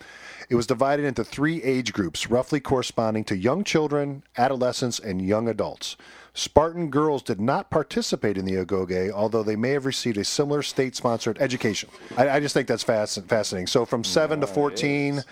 [0.49, 5.49] It was divided into three age groups, roughly corresponding to young children, adolescents, and young
[5.49, 5.97] adults.
[6.37, 10.63] Spartan girls did not participate in the Agoge, although they may have received a similar
[10.63, 11.89] state sponsored education.
[12.17, 13.69] I, I just think that's fasc- fascinating.
[13.69, 15.23] So from 7 to 14,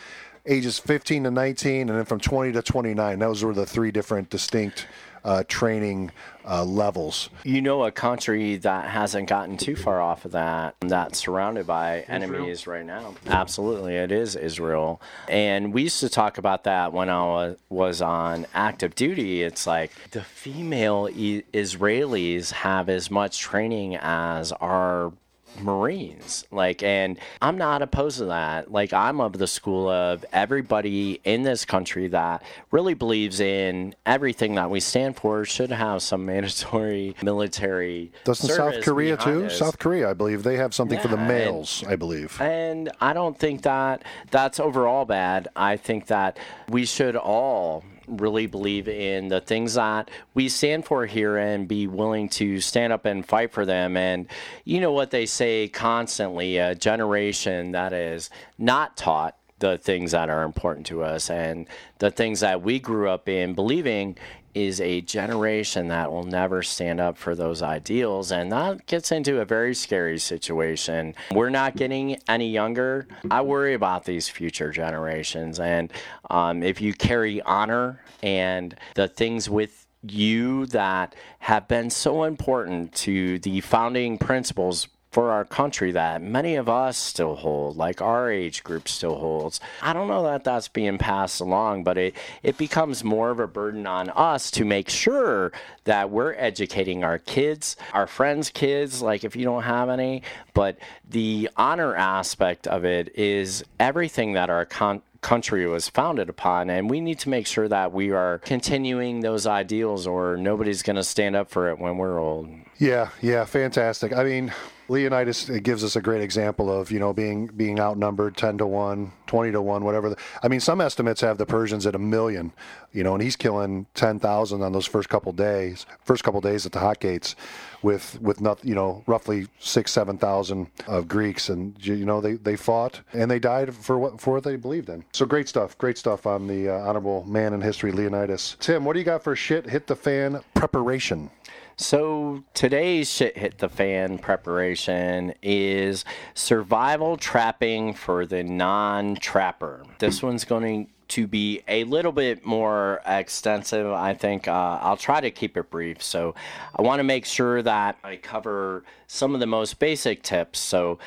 [0.46, 4.30] ages 15 to 19, and then from 20 to 29, those were the three different
[4.30, 4.86] distinct
[5.24, 6.10] uh, training
[6.44, 7.30] uh, levels.
[7.44, 12.00] You know, a country that hasn't gotten too far off of that, that's surrounded by
[12.08, 13.14] enemies right now.
[13.26, 15.00] Absolutely, it is Israel.
[15.28, 19.42] And we used to talk about that when I was on active duty.
[19.42, 25.12] It's like the female Israelis have as much training as our
[25.60, 26.44] Marines.
[26.50, 28.70] Like, and I'm not opposed to that.
[28.72, 34.54] Like, I'm of the school of everybody in this country that really believes in everything
[34.56, 38.12] that we stand for should have some mandatory military.
[38.24, 39.46] Doesn't South Korea too?
[39.46, 39.58] us.
[39.58, 41.84] South Korea, I believe they have something for the Yeah, and- males.
[41.86, 42.40] I believe.
[42.40, 45.48] And I don't think that that's overall bad.
[45.56, 46.38] I think that
[46.68, 51.86] we should all really believe in the things that we stand for here and be
[51.86, 53.96] willing to stand up and fight for them.
[53.96, 54.26] And
[54.64, 60.28] you know what they say constantly a generation that is not taught the things that
[60.28, 61.68] are important to us and
[62.00, 64.18] the things that we grew up in believing
[64.54, 68.32] is a generation that will never stand up for those ideals.
[68.32, 71.14] And that gets into a very scary situation.
[71.30, 73.06] We're not getting any younger.
[73.30, 75.60] I worry about these future generations.
[75.60, 75.92] And
[76.28, 82.92] um, if you carry honor and the things with you that have been so important
[82.94, 88.30] to the founding principles for our country that many of us still hold, like our
[88.30, 89.60] age group still holds.
[89.82, 93.46] I don't know that that's being passed along, but it, it becomes more of a
[93.46, 95.52] burden on us to make sure
[95.84, 100.22] that we're educating our kids, our friends' kids, like if you don't have any.
[100.54, 106.68] But the honor aspect of it is everything that our con- country was founded upon
[106.68, 110.96] and we need to make sure that we are continuing those ideals or nobody's going
[110.96, 112.48] to stand up for it when we're old
[112.78, 114.12] Yeah, yeah, fantastic.
[114.12, 114.52] I mean,
[114.92, 119.12] Leonidas gives us a great example of you know being being outnumbered ten to one,
[119.26, 120.10] 20 to one, whatever.
[120.10, 122.52] The, I mean, some estimates have the Persians at a million,
[122.92, 126.66] you know, and he's killing ten thousand on those first couple days, first couple days
[126.66, 127.34] at the hot gates,
[127.80, 132.34] with with not you know roughly six seven thousand of Greeks, and you know they
[132.34, 135.04] they fought and they died for what for what they believed in.
[135.12, 138.58] So great stuff, great stuff on the uh, honorable man in history, Leonidas.
[138.60, 141.30] Tim, what do you got for shit hit the fan preparation?
[141.76, 146.04] So today's shit hit the fan preparation is
[146.34, 149.84] survival trapping for the non-trapper.
[149.98, 153.90] This one's going to be a little bit more extensive.
[153.90, 156.02] I think uh, I'll try to keep it brief.
[156.02, 156.34] So
[156.74, 160.58] I want to make sure that I cover some of the most basic tips.
[160.58, 160.98] So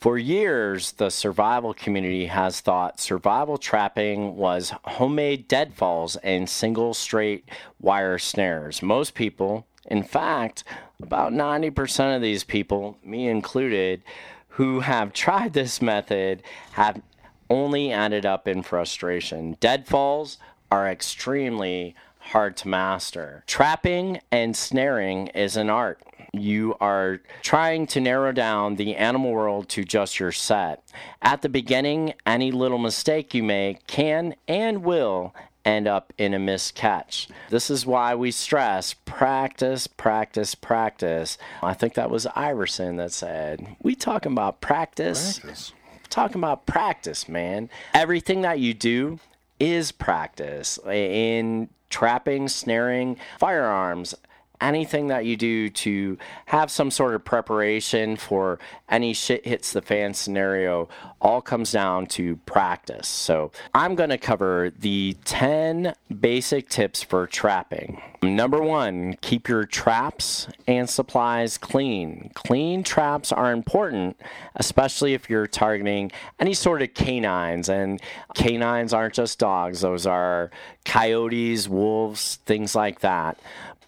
[0.00, 7.46] For years, the survival community has thought survival trapping was homemade deadfalls and single straight
[7.78, 8.80] wire snares.
[8.80, 10.64] Most people, in fact,
[11.02, 14.02] about 90% of these people, me included,
[14.48, 17.00] who have tried this method have
[17.48, 19.56] only ended up in frustration.
[19.60, 20.38] Deadfalls
[20.70, 23.42] are extremely hard to master.
[23.46, 26.00] Trapping and snaring is an art.
[26.32, 30.84] You are trying to narrow down the animal world to just your set.
[31.22, 36.38] At the beginning, any little mistake you make can and will end up in a
[36.38, 37.28] missed catch.
[37.50, 41.38] This is why we stress practice, practice, practice.
[41.62, 45.38] I think that was Iverson that said, We talking about practice.
[45.38, 45.72] Practice.
[46.08, 47.70] Talking about practice, man.
[47.94, 49.20] Everything that you do
[49.60, 54.14] is practice in trapping, snaring, firearms
[54.60, 59.82] anything that you do to have some sort of preparation for any shit hits the
[59.82, 60.88] fan scenario
[61.20, 63.08] all comes down to practice.
[63.08, 68.00] So, I'm going to cover the 10 basic tips for trapping.
[68.22, 72.30] Number one, keep your traps and supplies clean.
[72.34, 74.20] Clean traps are important,
[74.56, 77.70] especially if you're targeting any sort of canines.
[77.70, 78.00] And
[78.34, 80.50] canines aren't just dogs, those are
[80.84, 83.38] coyotes, wolves, things like that.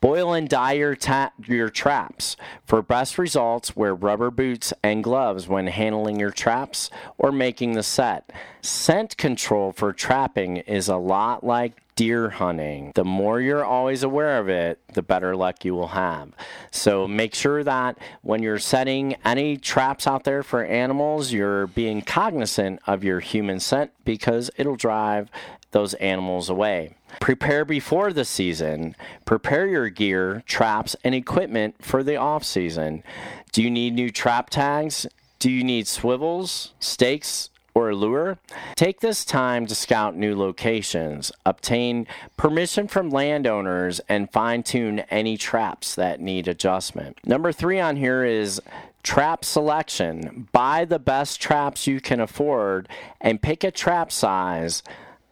[0.00, 2.36] Boil and dye your, ta- your traps.
[2.64, 7.84] For best results, wear rubber boots and gloves when handling your traps or making the
[7.84, 8.32] set.
[8.62, 12.90] Scent control for trapping is a lot like deer hunting.
[12.96, 16.32] The more you're always aware of it, the better luck you will have.
[16.72, 22.02] So make sure that when you're setting any traps out there for animals, you're being
[22.02, 25.30] cognizant of your human scent because it'll drive
[25.70, 26.96] those animals away.
[27.20, 28.96] Prepare before the season.
[29.24, 33.04] Prepare your gear, traps, and equipment for the off season.
[33.52, 35.06] Do you need new trap tags?
[35.38, 38.38] Do you need swivels, stakes, or lure?
[38.76, 42.06] Take this time to scout new locations, obtain
[42.36, 47.18] permission from landowners, and fine tune any traps that need adjustment.
[47.24, 48.60] Number three on here is
[49.02, 50.48] trap selection.
[50.52, 52.88] Buy the best traps you can afford
[53.20, 54.82] and pick a trap size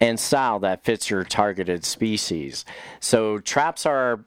[0.01, 2.65] and style that fits your targeted species.
[3.01, 4.21] So traps are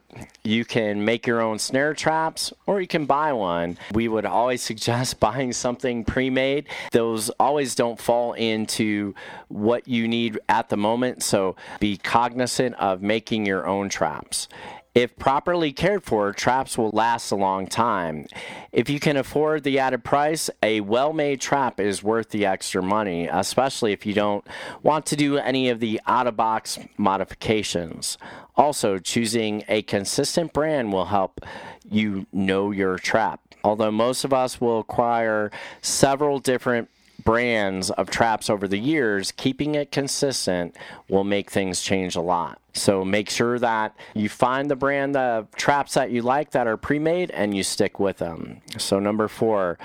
[0.44, 3.78] you can make your own snare traps or you can buy one.
[3.92, 6.68] We would always suggest buying something pre-made.
[6.92, 9.16] Those always don't fall into
[9.48, 14.48] what you need at the moment, so be cognizant of making your own traps.
[14.96, 18.28] If properly cared for, traps will last a long time.
[18.72, 22.84] If you can afford the added price, a well made trap is worth the extra
[22.84, 24.46] money, especially if you don't
[24.84, 28.20] want to do any of the out of box modifications.
[28.56, 31.44] Also, choosing a consistent brand will help
[31.90, 33.42] you know your trap.
[33.64, 35.50] Although most of us will acquire
[35.82, 36.88] several different
[37.24, 40.76] brands of traps over the years, keeping it consistent
[41.10, 42.60] will make things change a lot.
[42.74, 46.78] So make sure that you find the brand of traps that you like that are
[46.78, 48.62] pre made and you stick with them.
[48.78, 49.78] So, number four,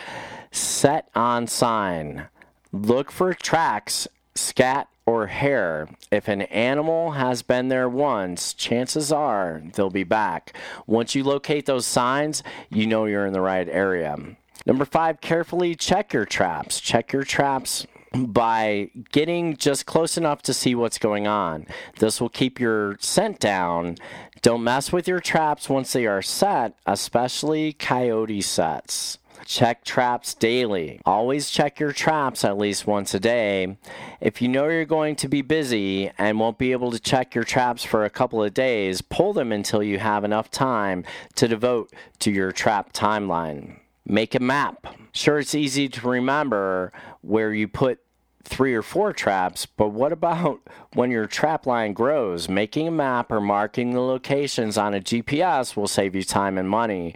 [0.51, 2.29] set on sign.
[2.72, 5.88] Look for tracks, scat, or hair.
[6.11, 10.55] If an animal has been there once, chances are they'll be back.
[10.87, 14.16] Once you locate those signs, you know you're in the right area.
[14.66, 16.80] Number five, carefully check your traps.
[16.80, 21.66] Check your traps by getting just close enough to see what's going on.
[21.98, 23.96] This will keep your scent down.
[24.42, 29.18] Don't mess with your traps once they are set, especially coyote sets.
[29.44, 31.00] Check traps daily.
[31.06, 33.78] Always check your traps at least once a day.
[34.20, 37.44] If you know you're going to be busy and won't be able to check your
[37.44, 41.04] traps for a couple of days, pull them until you have enough time
[41.36, 43.76] to devote to your trap timeline.
[44.10, 44.86] Make a map.
[45.12, 48.00] Sure, it's easy to remember where you put
[48.42, 50.60] three or four traps, but what about
[50.94, 52.48] when your trap line grows?
[52.48, 56.70] Making a map or marking the locations on a GPS will save you time and
[56.70, 57.14] money.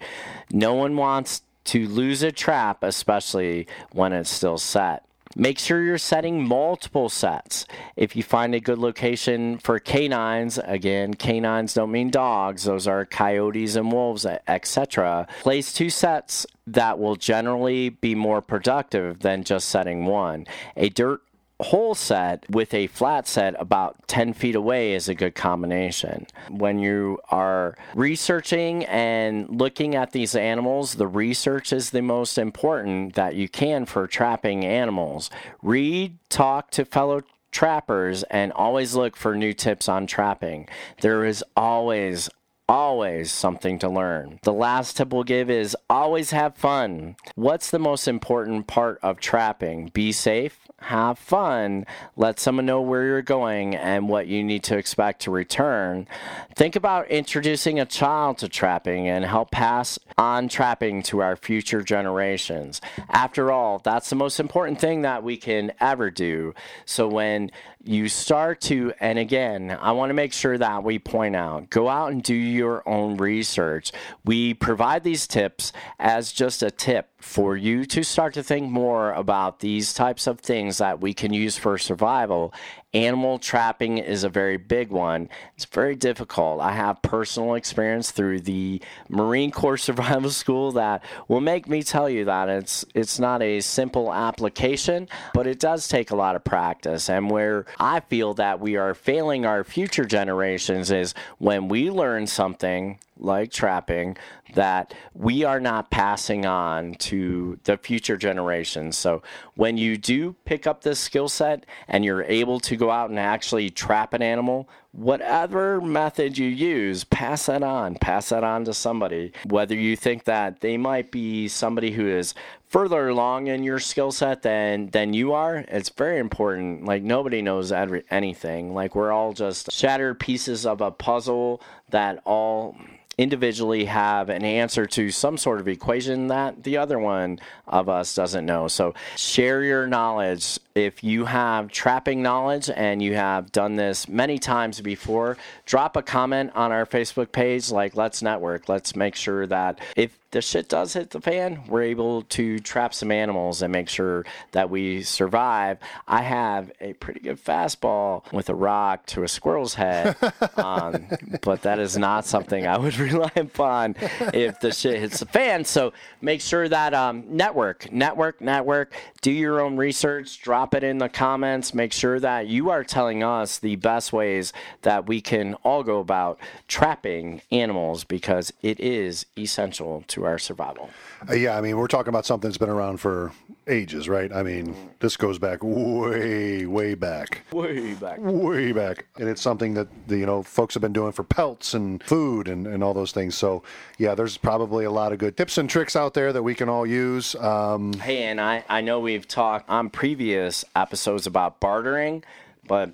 [0.51, 5.07] No one wants to lose a trap, especially when it's still set.
[5.37, 7.67] Make sure you're setting multiple sets.
[7.97, 13.07] If you find a good location for canines, again, canines don't mean dogs, those are
[13.07, 15.27] coyotes and wolves, etc.
[15.41, 20.47] Place two sets that will generally be more productive than just setting one.
[20.77, 21.23] A dirt
[21.63, 26.27] hole set with a flat set about 10 feet away is a good combination.
[26.51, 33.15] When you are researching and looking at these animals, the research is the most important
[33.15, 35.31] that you can for trapping animals.
[35.63, 40.69] Read, talk to fellow trappers, and always look for new tips on trapping.
[41.01, 42.29] There is always
[42.69, 44.39] always something to learn.
[44.45, 47.17] The last tip we'll give is always have fun.
[47.35, 49.91] What's the most important part of trapping?
[49.93, 54.77] Be safe, have fun, let someone know where you're going and what you need to
[54.77, 56.07] expect to return.
[56.55, 61.83] Think about introducing a child to trapping and help pass on trapping to our future
[61.83, 62.81] generations.
[63.09, 66.55] After all, that's the most important thing that we can ever do.
[66.85, 67.51] So when
[67.85, 71.89] you start to, and again, I want to make sure that we point out go
[71.89, 73.93] out and do your own research.
[74.25, 79.13] We provide these tips as just a tip for you to start to think more
[79.13, 82.53] about these types of things that we can use for survival.
[82.95, 85.29] Animal trapping is a very big one.
[85.55, 86.61] It's very difficult.
[86.61, 92.11] I have personal experience through the Marine Corps Survival School that will make me tell
[92.11, 96.43] you that it's it's not a simple application, but it does take a lot of
[96.43, 97.09] practice.
[97.09, 102.27] And where I feel that we are failing our future generations is when we learn
[102.27, 104.17] something like trapping
[104.55, 108.97] that we are not passing on to the future generations.
[108.97, 109.23] So
[109.55, 113.19] when you do pick up this skill set and you're able to go out and
[113.19, 117.95] actually trap an animal, whatever method you use, pass that on.
[117.97, 119.33] Pass that on to somebody.
[119.47, 122.35] Whether you think that they might be somebody who is
[122.69, 126.85] further along in your skill set than than you are, it's very important.
[126.85, 128.75] Like nobody knows every, anything.
[128.75, 132.77] Like we're all just shattered pieces of a puzzle that all
[133.19, 138.15] individually have an answer to some sort of equation that the other one of us
[138.15, 138.69] doesn't know.
[138.69, 140.59] So share your knowledge.
[140.75, 145.37] If you have trapping knowledge and you have done this many times before,
[145.67, 148.69] drop a comment on our Facebook page like Let's Network.
[148.69, 152.95] Let's make sure that if the shit does hit the fan, we're able to trap
[152.95, 155.79] some animals and make sure that we survive.
[156.09, 160.17] I have a pretty good fastball with a rock to a squirrel's head,
[160.57, 161.07] um,
[161.43, 163.95] but that is not something I would rely upon
[164.33, 165.67] if the shit hits the fan.
[165.67, 170.97] So make sure that um, network, network, network, do your own research, drop it in
[170.97, 171.75] the comments.
[171.75, 176.01] Make sure that you are telling us the best ways that we can all go
[176.01, 180.91] about trapping animals because it is essential to our survival.
[181.29, 183.33] Uh, yeah, I mean, we're talking about something that's been around for
[183.69, 184.33] ages, right?
[184.33, 187.43] I mean, this goes back way, way back.
[187.53, 188.19] Way back.
[188.21, 189.07] Way back.
[189.19, 192.49] And it's something that, the, you know, folks have been doing for pelts and food
[192.49, 193.35] and, and all those things.
[193.35, 193.63] So,
[193.99, 196.69] yeah, there's probably a lot of good tips and tricks out there that we can
[196.69, 197.35] all use.
[197.37, 202.25] Um, hey, and I, I know we've talked on previous episodes about bartering,
[202.67, 202.91] but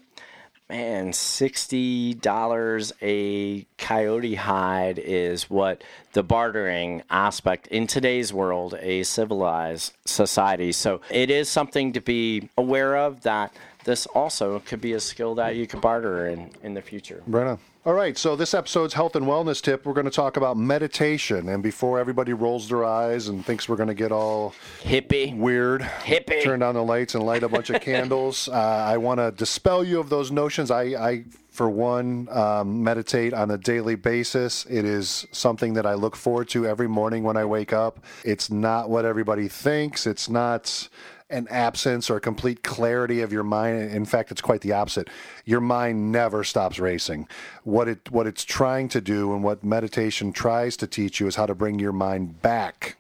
[0.69, 9.03] man, sixty dollars a coyote hide is what the bartering aspect in today's world, a
[9.03, 10.73] civilized society.
[10.73, 13.55] So it is something to be aware of that
[13.85, 17.23] this also could be a skill that you could barter in in the future.
[17.27, 17.59] Right on.
[17.87, 21.49] All right, so this episode's health and wellness tip, we're going to talk about meditation.
[21.49, 24.53] And before everybody rolls their eyes and thinks we're going to get all
[24.83, 25.37] Hippie.
[25.37, 26.43] weird, Hippie.
[26.43, 29.85] turn down the lights and light a bunch of candles, uh, I want to dispel
[29.85, 30.73] you of those notions.
[30.73, 34.67] I, I for one, um, meditate on a daily basis.
[34.67, 38.05] It is something that I look forward to every morning when I wake up.
[38.25, 40.07] It's not what everybody thinks.
[40.07, 40.89] It's not
[41.31, 43.91] an absence or complete clarity of your mind.
[43.91, 45.09] In fact, it's quite the opposite.
[45.45, 47.29] Your mind never stops racing.
[47.65, 51.37] What it what it's trying to do and what meditation tries to teach you is
[51.37, 52.97] how to bring your mind back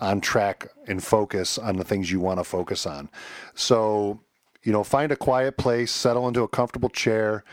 [0.00, 3.08] on track and focus on the things you want to focus on.
[3.54, 4.20] So,
[4.62, 7.44] you know, find a quiet place, settle into a comfortable chair.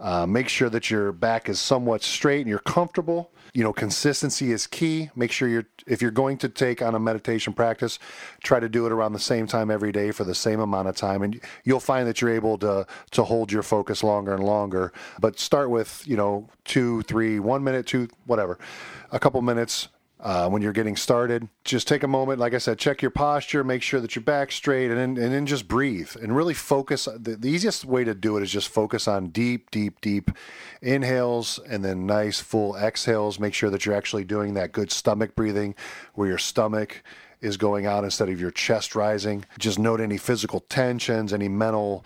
[0.00, 3.30] Uh, make sure that your back is somewhat straight and you're comfortable.
[3.52, 5.10] You know, consistency is key.
[5.14, 7.98] Make sure you're, if you're going to take on a meditation practice,
[8.42, 10.96] try to do it around the same time every day for the same amount of
[10.96, 14.92] time, and you'll find that you're able to to hold your focus longer and longer.
[15.20, 18.58] But start with you know two, three, one minute, two, whatever,
[19.10, 19.88] a couple minutes
[20.22, 21.48] uh, when you're getting started.
[21.64, 24.54] Just take a moment, like I said, check your posture, make sure that your back's
[24.54, 27.06] straight, and then, and then just breathe and really focus.
[27.06, 30.30] The, the easiest way to do it is just focus on deep, deep, deep
[30.82, 33.38] inhales and then nice full exhales.
[33.38, 35.74] Make sure that you're actually doing that good stomach breathing
[36.14, 37.02] where your stomach
[37.40, 39.44] is going out instead of your chest rising.
[39.58, 42.04] Just note any physical tensions, any mental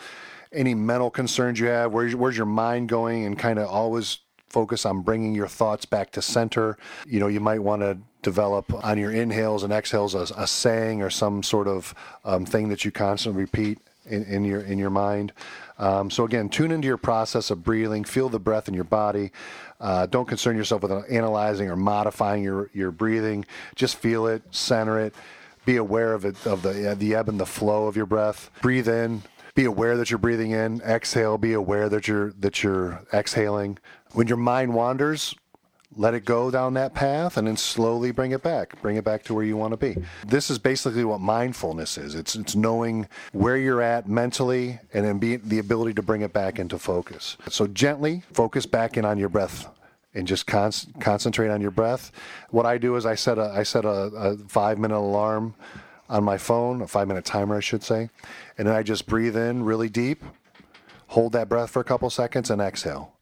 [0.53, 1.93] any mental concerns you have.
[1.93, 3.25] Where's, where's your mind going?
[3.25, 4.19] And kind of always
[4.55, 6.79] focus on bringing your thoughts back to center.
[7.07, 11.03] You know, you might want to develop on your inhales and exhales a, a saying
[11.03, 11.93] or some sort of
[12.25, 15.33] um, thing that you constantly repeat in, in your in your mind.
[15.79, 18.05] Um, so again, tune into your process of breathing.
[18.05, 19.33] Feel the breath in your body.
[19.81, 23.45] Uh, don't concern yourself with analyzing or modifying your your breathing.
[23.75, 25.15] Just feel it, center it.
[25.65, 28.51] Be aware of it of the the ebb and the flow of your breath.
[28.63, 29.23] Breathe in.
[29.55, 30.81] Be aware that you're breathing in.
[30.83, 31.39] Exhale.
[31.39, 33.79] Be aware that you're that you're exhaling
[34.15, 35.35] when your mind wanders,
[35.97, 39.23] let it go down that path and then slowly bring it back bring it back
[39.25, 39.97] to where you want to be.
[40.27, 42.15] This is basically what mindfulness is.
[42.15, 46.33] It's it's knowing where you're at mentally and then be the ability to bring it
[46.33, 47.37] back into focus.
[47.49, 49.69] So gently focus back in on your breath
[50.15, 52.11] and just con- concentrate on your breath.
[52.51, 55.55] What i do is i set a i set a, a five minute alarm
[56.09, 58.11] on my phone a five minute timer i should say
[58.59, 60.23] and then i just breathe in really deep
[61.09, 63.14] hold that breath for a couple seconds and exhale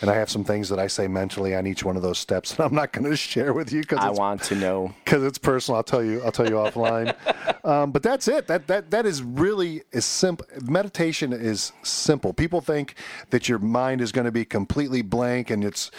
[0.00, 2.54] and I have some things that I say mentally on each one of those steps
[2.54, 4.94] that I'm not going to share with you because I want to know.
[5.04, 5.76] because it's personal.
[5.76, 6.22] I'll tell you.
[6.22, 7.14] I'll tell you offline.
[7.64, 8.46] Um, but that's it.
[8.46, 10.46] That that that is really is simple.
[10.62, 12.32] Meditation is simple.
[12.32, 12.94] People think
[13.28, 15.90] that your mind is going to be completely blank, and it's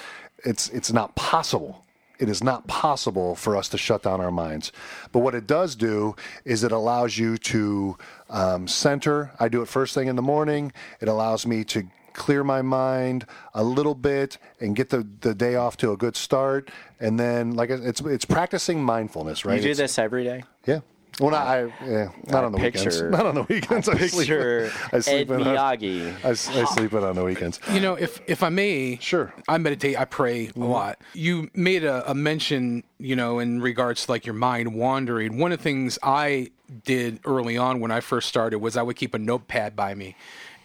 [0.43, 1.85] it's it's not possible.
[2.19, 4.73] It is not possible for us to shut down our minds.
[5.11, 7.97] But what it does do is it allows you to
[8.29, 9.31] um, center.
[9.39, 10.73] I do it first thing in the morning.
[10.99, 15.55] It allows me to clear my mind a little bit and get the, the day
[15.55, 16.69] off to a good start.
[16.99, 19.55] And then, like it's it's practicing mindfulness, right?
[19.55, 20.43] You do It's- this every day?
[20.65, 20.81] Yeah.
[21.19, 21.63] Well, not I.
[21.63, 23.01] Uh, yeah, not on the weekends.
[23.09, 23.89] Not on the weekends.
[23.89, 24.27] I sleep.
[24.27, 25.41] Picture I Ed sleep in.
[25.41, 26.25] On, I, Miyagi.
[26.25, 27.59] I sleep in on the weekends.
[27.73, 29.33] You know, if if I may, Sure.
[29.47, 30.63] I meditate, I pray a mm-hmm.
[30.63, 30.99] lot.
[31.13, 35.37] You made a, a mention, you know, in regards to like your mind wandering.
[35.37, 36.51] One of the things I
[36.85, 40.15] did early on when I first started was I would keep a notepad by me.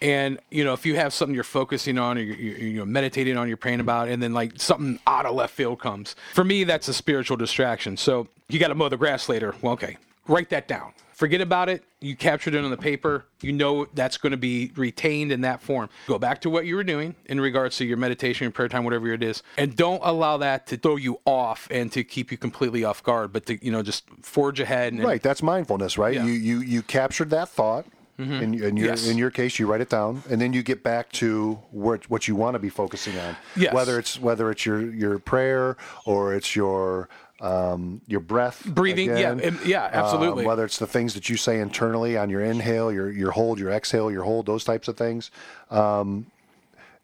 [0.04, 3.38] And you know, if you have something you're focusing on, or you're, you're, you're meditating
[3.38, 6.14] on, you're praying about, and then like something out of left field comes.
[6.34, 7.96] For me, that's a spiritual distraction.
[7.96, 9.54] So you got to mow the grass later.
[9.62, 9.96] Well, okay,
[10.28, 10.92] write that down.
[11.14, 11.84] Forget about it.
[12.00, 13.24] You captured it on the paper.
[13.40, 15.88] You know that's going to be retained in that form.
[16.06, 18.84] Go back to what you were doing in regards to your meditation, your prayer time,
[18.84, 22.36] whatever it is, and don't allow that to throw you off and to keep you
[22.36, 23.32] completely off guard.
[23.32, 24.92] But to you know just forge ahead.
[24.92, 25.22] And, Right.
[25.22, 26.14] That's mindfulness, right?
[26.14, 26.26] Yeah.
[26.26, 27.86] You you you captured that thought.
[28.16, 29.08] In, in your Yes.
[29.08, 32.28] in your case, you write it down, and then you get back to where, what
[32.28, 33.36] you want to be focusing on.
[33.56, 33.74] Yes.
[33.74, 37.08] Whether it's whether it's your your prayer or it's your
[37.40, 39.54] um, your breath, Breathing, yeah, again.
[39.54, 40.44] um, yeah, absolutely.
[40.44, 43.58] Um, whether it's the things that you say internally on your inhale, your your hold,
[43.58, 45.32] your exhale, your hold, those types of things.
[45.70, 46.26] Um,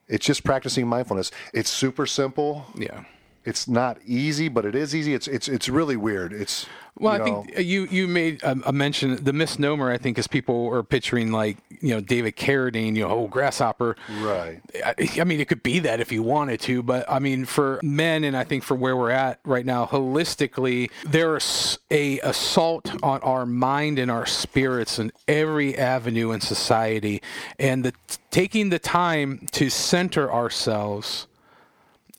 [0.07, 1.31] it's just practicing mindfulness.
[1.53, 2.67] It's super simple.
[2.77, 3.03] Yeah.
[3.51, 5.13] It's not easy, but it is easy.
[5.13, 6.33] It's it's it's really weird.
[6.33, 9.25] It's Well, you I think you you made a, a mention.
[9.25, 13.11] The misnomer, I think, is people are picturing like you know David Carradine, you know,
[13.11, 13.97] oh grasshopper.
[14.21, 14.61] right.
[14.85, 17.81] I, I mean, it could be that if you wanted to, but I mean, for
[17.83, 23.21] men, and I think for where we're at right now, holistically, there's a assault on
[23.23, 27.21] our mind and our spirits in every avenue in society,
[27.59, 27.93] and the
[28.31, 31.27] taking the time to center ourselves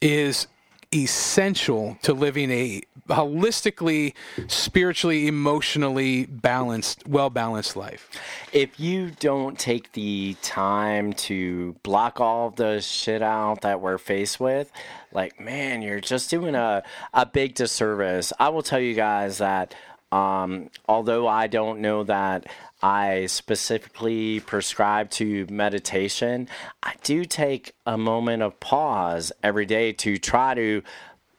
[0.02, 0.48] is
[0.94, 4.14] essential to living a holistically,
[4.48, 8.10] spiritually, emotionally balanced, well balanced life.
[8.54, 14.40] if you don't take the time to block all the shit out that we're faced
[14.40, 14.72] with,
[15.12, 16.84] like man, you're just doing a,
[17.14, 18.34] a big disservice.
[18.40, 19.76] I will tell you guys that
[20.12, 22.48] um, although I don't know that
[22.84, 26.48] I specifically prescribe to meditation,
[26.82, 30.82] I do take a moment of pause every day to try to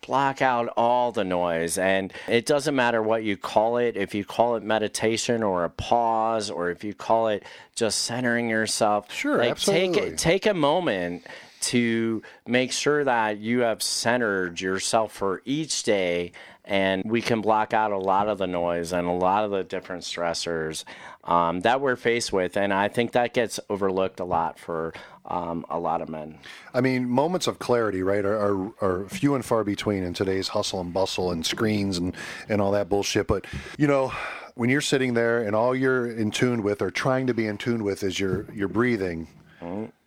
[0.07, 4.25] block out all the noise and it doesn't matter what you call it if you
[4.25, 7.45] call it meditation or a pause or if you call it
[7.77, 10.11] just centering yourself Sure, like absolutely.
[10.11, 11.25] take take a moment
[11.63, 16.33] to make sure that you have centered yourself for each day
[16.65, 19.65] and we can block out a lot of the noise and a lot of the
[19.65, 20.85] different stressors
[21.25, 24.93] um, that we're faced with and i think that gets overlooked a lot for
[25.27, 26.39] um, a lot of men
[26.75, 30.49] I mean, moments of clarity, right, are, are, are few and far between in today's
[30.49, 32.15] hustle and bustle and screens and,
[32.49, 33.27] and all that bullshit.
[33.27, 33.47] But,
[33.77, 34.13] you know,
[34.55, 37.59] when you're sitting there and all you're in tune with or trying to be in
[37.59, 39.29] tune with is your, your breathing,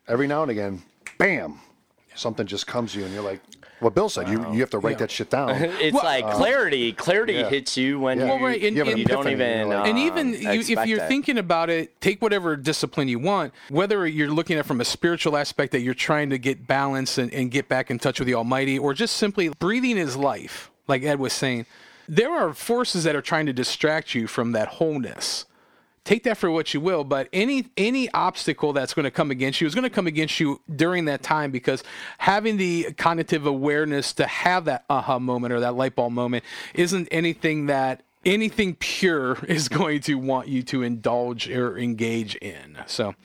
[0.07, 0.81] every now and again,
[1.17, 1.59] bam,
[2.15, 3.41] something just comes to you and you're like,
[3.81, 5.49] what Bill said, you, you have to write that shit down.
[5.61, 7.49] it's Well, like clarity clarity yeah.
[7.49, 8.23] hits you when Yeah.
[8.25, 10.87] you, Well, right, and- You and- you don't even like- and um, even you, if
[10.87, 11.07] you're it.
[11.09, 14.85] thinking about it, take whatever discipline you want, whether you're looking at it from a
[14.85, 18.27] spiritual aspect that you're trying to get balance and, and get back in touch with
[18.27, 21.65] the Almighty, or just simply breathing is life, like Ed was saying.
[22.07, 25.45] There are forces that are trying to distract you from that wholeness.
[26.05, 29.59] Take that for what you will, but any any obstacle that's going to come against
[29.59, 31.83] you is going to come against you during that time because
[32.19, 36.43] having the cognitive awareness to have that aha moment or that light bulb moment
[36.75, 42.77] isn't anything that anything pure is going to want you to indulge or engage in.
[42.85, 43.15] So,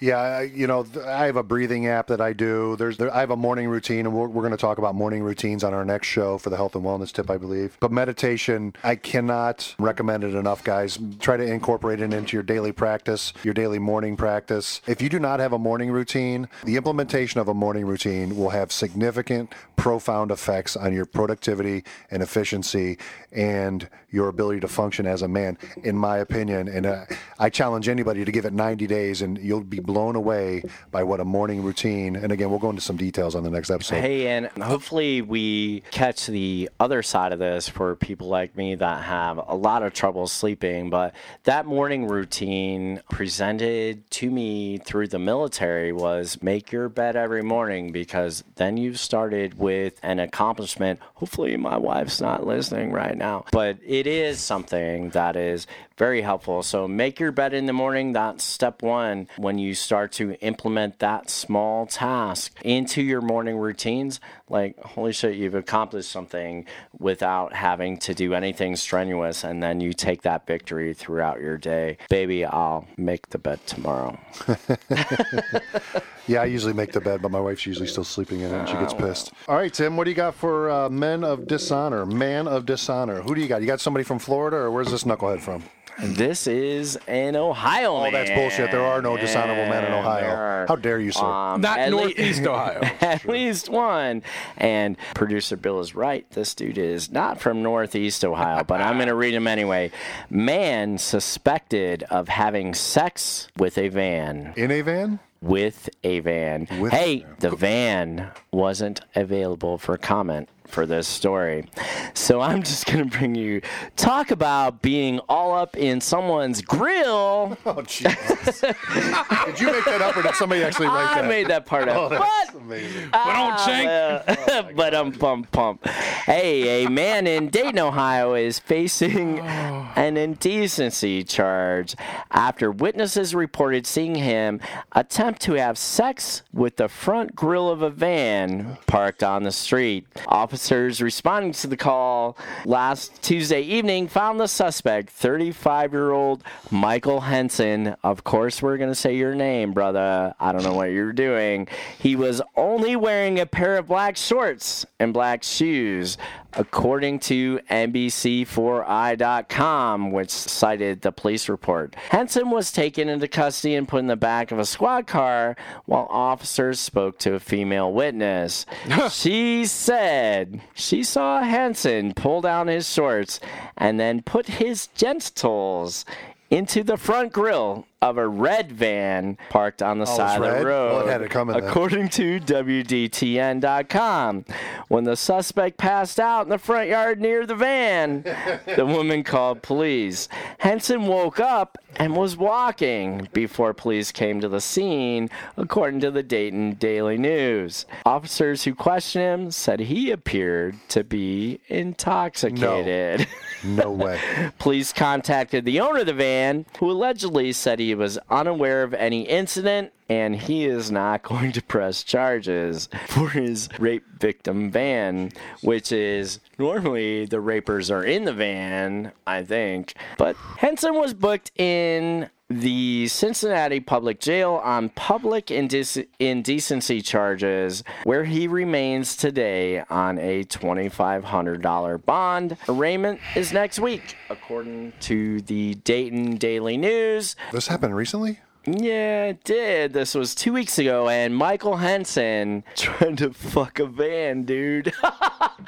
[0.00, 2.74] Yeah, you know, I have a breathing app that I do.
[2.76, 5.22] There's, there, I have a morning routine, and we're, we're going to talk about morning
[5.22, 7.76] routines on our next show for the health and wellness tip, I believe.
[7.80, 10.98] But meditation, I cannot recommend it enough, guys.
[11.20, 14.80] Try to incorporate it into your daily practice, your daily morning practice.
[14.86, 18.50] If you do not have a morning routine, the implementation of a morning routine will
[18.50, 22.96] have significant, profound effects on your productivity and efficiency
[23.32, 26.68] and your ability to function as a man, in my opinion.
[26.68, 27.04] And uh,
[27.38, 30.62] I challenge anybody to give it 90 days, and you'll be blown away
[30.92, 32.14] by what a morning routine.
[32.14, 33.96] And again, we'll go into some details on the next episode.
[33.96, 39.02] Hey, and hopefully we catch the other side of this for people like me that
[39.02, 40.90] have a lot of trouble sleeping.
[40.90, 41.12] But
[41.42, 47.90] that morning routine presented to me through the military was make your bed every morning
[47.90, 51.00] because then you've started with an accomplishment.
[51.14, 55.66] Hopefully, my wife's not listening right now, but it is something that is
[56.00, 56.62] very helpful.
[56.62, 58.14] So make your bed in the morning.
[58.14, 59.28] That's step one.
[59.36, 65.34] When you start to implement that small task into your morning routines, like, holy shit,
[65.34, 66.64] you've accomplished something
[66.98, 69.44] without having to do anything strenuous.
[69.44, 71.98] And then you take that victory throughout your day.
[72.08, 74.18] Baby, I'll make the bed tomorrow.
[76.26, 78.68] Yeah, I usually make the bed, but my wife's usually still sleeping in it, and
[78.68, 79.32] she gets pissed.
[79.48, 82.06] All right, Tim, what do you got for uh, men of dishonor?
[82.06, 83.22] Man of dishonor.
[83.22, 83.60] Who do you got?
[83.62, 85.64] You got somebody from Florida, or where's this knucklehead from?
[86.02, 88.70] This is an Ohio Oh, that's bullshit.
[88.70, 90.30] There are no dishonorable men in Ohio.
[90.30, 90.66] are.
[90.66, 91.22] How dare you, sir?
[91.24, 92.80] Um, Not at lea- Northeast Ohio.
[93.02, 94.22] at least one.
[94.56, 96.30] And producer Bill is right.
[96.30, 99.90] This dude is not from Northeast Ohio, but I'm going to read him anyway.
[100.30, 104.54] Man suspected of having sex with a van.
[104.56, 105.18] in a van?
[105.42, 106.68] With a van.
[106.78, 111.66] With hey, the van wasn't available for comment for this story.
[112.14, 113.60] So I'm just going to bring you
[113.96, 117.56] talk about being all up in someone's grill.
[117.66, 118.60] Oh, Jesus.
[118.60, 121.28] did you make that up, or did somebody actually write I that?
[121.28, 121.96] made that part up.
[121.96, 123.10] Oh, but that's amazing.
[123.20, 124.76] But on shank.
[124.76, 125.86] but um pump pump.
[125.86, 131.94] Hey, a man in Dayton, Ohio is facing an indecency charge
[132.30, 134.60] after witnesses reported seeing him
[134.92, 140.06] attempt to have sex with the front grill of a van parked on the street.
[140.26, 140.59] Officers
[141.00, 142.36] responding to the call
[142.66, 147.96] last Tuesday evening found the suspect, 35-year-old Michael Henson.
[148.02, 150.34] Of course, we're going to say your name, brother.
[150.38, 151.66] I don't know what you're doing.
[151.98, 156.18] He was only wearing a pair of black shorts and black shoes,
[156.54, 161.94] according to NBC4i.com, which cited the police report.
[162.10, 166.06] Henson was taken into custody and put in the back of a squad car while
[166.10, 168.66] officers spoke to a female witness.
[169.10, 173.38] she said she saw Henson pull down his shorts
[173.76, 176.04] and then put his genitals
[176.50, 180.58] into the front grill of a red van parked on the oh, it's side of
[180.58, 180.92] the road.
[180.92, 181.68] Well, it had it coming then.
[181.68, 184.44] According to WDTN.com,
[184.88, 188.22] when the suspect passed out in the front yard near the van,
[188.76, 190.28] the woman called police.
[190.58, 196.22] Henson woke up and was walking before police came to the scene, according to the
[196.22, 197.86] Dayton Daily News.
[198.06, 203.20] Officers who questioned him said he appeared to be intoxicated.
[203.20, 203.26] No
[203.64, 204.20] way.
[204.58, 209.22] Police contacted the owner of the van, who allegedly said he was unaware of any
[209.22, 215.30] incident and he is not going to press charges for his rape victim van,
[215.62, 219.94] which is normally the rapers are in the van, I think.
[220.18, 228.24] But Henson was booked in the Cincinnati public jail on public indec- indecency charges, where
[228.24, 232.56] he remains today on a $2,500 bond.
[232.68, 237.36] Arraignment is next week, according to the Dayton Daily News.
[237.52, 238.40] This happened recently?
[238.66, 239.92] Yeah, it did.
[239.94, 244.92] This was two weeks ago, and Michael Henson trying to fuck a van, dude.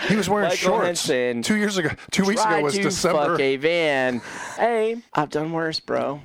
[0.09, 1.07] He was wearing Michael shorts.
[1.07, 1.91] Henson Two years ago.
[2.11, 3.33] Two weeks ago was to December.
[3.33, 4.21] fuck a van.
[4.57, 6.23] Hey, I've done worse, bro.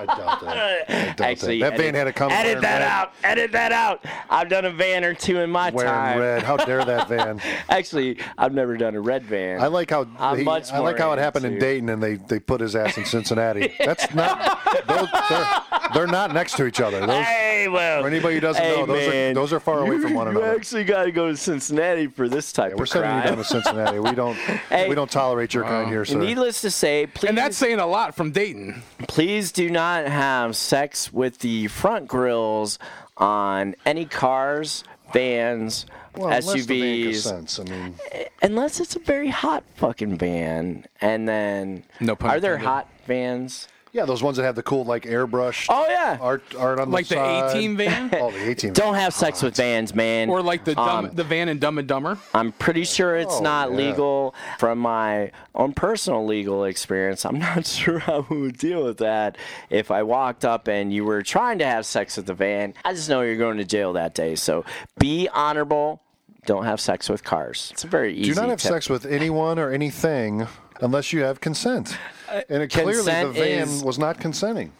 [0.00, 0.88] I doubt that.
[0.88, 1.70] I doubt Actually, that.
[1.70, 2.82] That van had to come Edit that red.
[2.82, 3.12] out.
[3.22, 4.04] Edit that out.
[4.28, 6.18] I've done a van or two in my Wearing time.
[6.18, 6.42] red.
[6.42, 7.40] How dare that van?
[7.68, 9.60] Actually, I've never done a red van.
[9.60, 12.14] I like how I'm he- much I like how it happened in Dayton and they,
[12.16, 13.74] they put his ass in Cincinnati.
[13.84, 14.38] That's not
[14.86, 15.46] those, they're,
[15.94, 17.00] they're not next to each other.
[17.06, 18.02] Those, Hey, well.
[18.02, 20.14] For anybody who doesn't hey, know, those are- man, those are far away you- from
[20.14, 20.54] one You another.
[20.54, 22.78] actually got to go to Cincinnati for this type of thing.
[22.78, 23.98] we're of sending you down to Cincinnati.
[23.98, 24.36] We don't
[24.68, 24.88] Hey.
[24.88, 25.90] we don't tolerate your kind uh-huh.
[25.90, 26.18] here, sir.
[26.18, 28.82] Needless to say, please, And that's saying a lot from Dayton.
[29.08, 32.78] please do not have sex with the front grills
[33.16, 35.86] on any cars, vans,
[36.16, 37.60] well, unless the van SUVs, consents.
[37.60, 40.86] I mean, eh, unless it's a very hot fucking van.
[41.00, 43.68] And then, No pun are there hot vans?
[43.92, 46.16] Yeah, those ones that have the cool like airbrush Oh yeah.
[46.20, 47.56] art art on Like the the side.
[47.56, 48.08] A-Team van?
[48.12, 48.72] Oh, the A-Team.
[48.72, 50.28] Don't have sex with vans, man.
[50.30, 52.16] Or like the dumb, Um, the van and Dumb and Dumber.
[52.32, 53.76] I'm pretty sure it's Oh, not yeah.
[53.76, 54.34] legal.
[54.60, 59.36] From my own personal legal experience, I'm not sure how we would deal with that
[59.70, 62.74] if I walked up and you were trying to have sex with the van.
[62.84, 64.36] I just know you're going to jail that day.
[64.36, 64.64] So
[64.98, 66.02] be honorable.
[66.46, 67.70] Don't have sex with cars.
[67.72, 68.30] It's a very easy.
[68.32, 68.70] Do not have tip.
[68.72, 70.46] sex with anyone or anything
[70.80, 71.96] unless you have consent.
[72.30, 74.72] Uh, and it, clearly, the van is- was not consenting.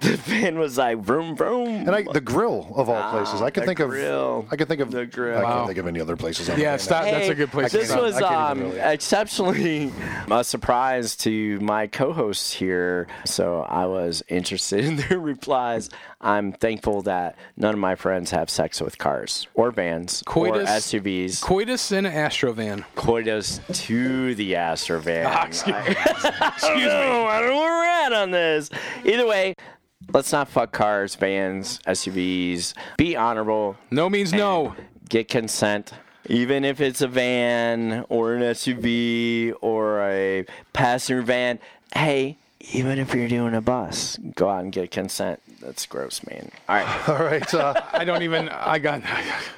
[0.06, 1.68] The van was like vroom vroom.
[1.68, 4.38] And I, the grill of all places, I could Ah, the think grill.
[4.40, 4.52] of.
[4.52, 4.90] I could think of.
[4.90, 5.38] The grill.
[5.38, 5.66] I can't Wow.
[5.66, 6.48] think of any other places.
[6.48, 6.78] on the Yeah, van.
[6.78, 7.04] stop.
[7.04, 8.02] That's a good place to This stop.
[8.02, 9.92] was I can't even um, really- exceptionally
[10.30, 15.88] a surprise to my co-hosts here, so I was interested in their replies.
[16.20, 20.98] I'm thankful that none of my friends have sex with cars or vans Coitus- or
[21.00, 21.42] SUVs.
[21.42, 22.84] Coitus in an Astrovan.
[22.96, 25.24] Coitus to the Astrovan.
[25.26, 25.82] Ah, excuse me.
[25.90, 26.90] Excuse me.
[26.90, 28.70] I don't know where we're at on this.
[29.04, 29.54] Either way,
[30.12, 32.74] let's not fuck cars, vans, SUVs.
[32.96, 33.76] Be honorable.
[33.90, 34.74] No means no.
[35.08, 35.92] Get consent.
[36.28, 41.58] Even if it's a van or an SUV or a passenger van.
[41.94, 42.38] Hey,
[42.72, 45.40] even if you're doing a bus, go out and get consent.
[45.66, 46.48] That's gross, man.
[46.68, 47.08] All right.
[47.08, 47.54] All right.
[47.54, 48.48] Uh, I don't even.
[48.48, 49.02] I got.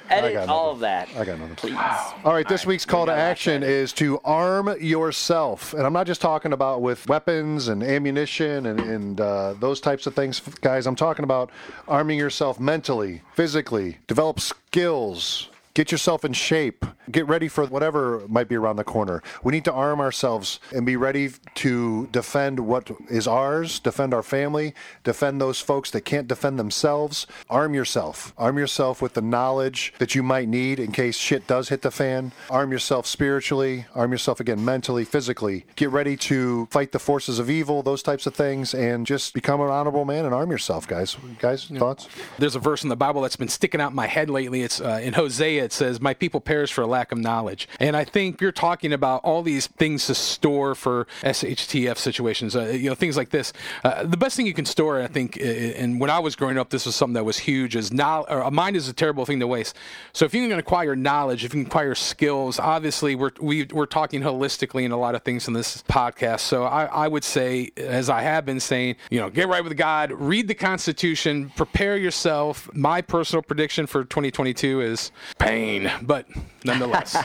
[0.09, 1.07] Edit got all of that.
[1.15, 1.55] I got nothing.
[1.55, 1.75] Please.
[1.75, 5.75] All right, this week's call to action is to arm yourself.
[5.75, 10.07] And I'm not just talking about with weapons and ammunition and, and uh, those types
[10.07, 10.87] of things, guys.
[10.87, 11.51] I'm talking about
[11.87, 15.48] arming yourself mentally, physically, develop skills.
[15.73, 16.85] Get yourself in shape.
[17.11, 19.21] Get ready for whatever might be around the corner.
[19.43, 24.23] We need to arm ourselves and be ready to defend what is ours, defend our
[24.23, 27.27] family, defend those folks that can't defend themselves.
[27.49, 28.33] Arm yourself.
[28.37, 31.91] Arm yourself with the knowledge that you might need in case shit does hit the
[31.91, 32.31] fan.
[32.49, 33.85] Arm yourself spiritually.
[33.95, 35.65] Arm yourself again mentally, physically.
[35.75, 39.61] Get ready to fight the forces of evil, those types of things, and just become
[39.61, 41.17] an honorable man and arm yourself, guys.
[41.39, 42.07] Guys, thoughts?
[42.37, 44.61] There's a verse in the Bible that's been sticking out in my head lately.
[44.61, 45.58] It's uh, in Hosea.
[45.59, 48.93] It says, "My people perish for a lack of knowledge." And I think you're talking
[48.93, 52.55] about all these things to store for SHTF situations.
[52.55, 53.53] Uh, you know, things like this.
[53.83, 56.69] Uh, the best thing you can store, I think, and when I was growing up,
[56.69, 57.75] this was something that was huge.
[57.75, 59.75] Is now a mind is a terrible thing to waste.
[60.13, 63.85] So if you can acquire knowledge, if you can acquire skills, obviously we're we, we're
[63.85, 66.41] talking holistically in a lot of things in this podcast.
[66.41, 69.75] So I, I would say, as I have been saying, you know, get right with
[69.77, 72.69] God, read the Constitution, prepare yourself.
[72.73, 75.11] My personal prediction for 2022 is
[75.49, 76.27] pain, but
[76.63, 77.17] nonetheless,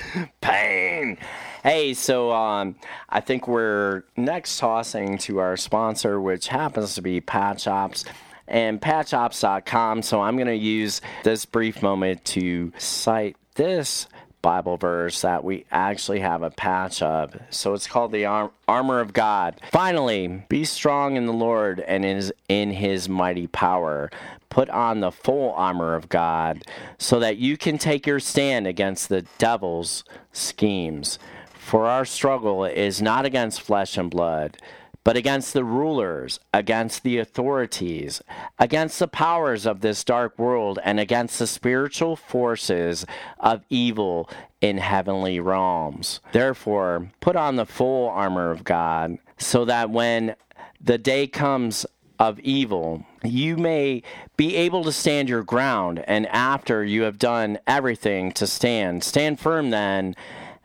[0.40, 1.18] pain.
[1.64, 2.76] Hey, so um,
[3.08, 8.04] I think we're next tossing to our sponsor, which happens to be Patch Ops
[8.46, 10.02] and patchops.com.
[10.02, 14.06] So I'm going to use this brief moment to cite this
[14.42, 17.34] Bible verse that we actually have a patch of.
[17.50, 19.60] So it's called the Ar- Armor of God.
[19.70, 22.04] Finally, be strong in the Lord and
[22.48, 24.10] in his mighty power.
[24.50, 26.62] Put on the full armor of God
[26.98, 31.18] so that you can take your stand against the devil's schemes.
[31.54, 34.58] For our struggle is not against flesh and blood,
[35.04, 38.22] but against the rulers, against the authorities,
[38.58, 43.04] against the powers of this dark world, and against the spiritual forces
[43.40, 44.28] of evil
[44.60, 46.20] in heavenly realms.
[46.32, 50.36] Therefore, put on the full armor of God, so that when
[50.80, 51.84] the day comes
[52.18, 54.02] of evil, you may
[54.36, 59.40] be able to stand your ground, and after you have done everything to stand, stand
[59.40, 60.14] firm then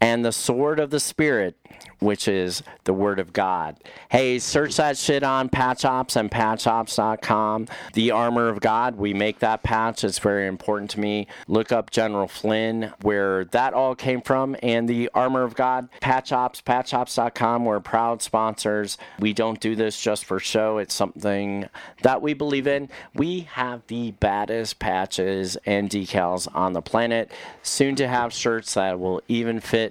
[0.00, 1.56] and the sword of the Spirit,
[1.98, 3.76] which is the Word of God.
[4.10, 7.66] Hey, search that shit on Patch Ops and patchops.com.
[7.94, 10.04] The Armor of God, we make that patch.
[10.04, 11.26] It's very important to me.
[11.48, 16.32] Look up General Flynn, where that all came from, and the Armor of God, Patch
[16.32, 17.64] Ops, patchops.com.
[17.64, 18.98] We're proud sponsors.
[19.18, 21.68] We don't do this just for show, it's something
[22.02, 22.88] that we believe in.
[23.14, 27.30] We have the baddest patches and decals on the planet.
[27.62, 29.87] Soon to have shirts that will even fit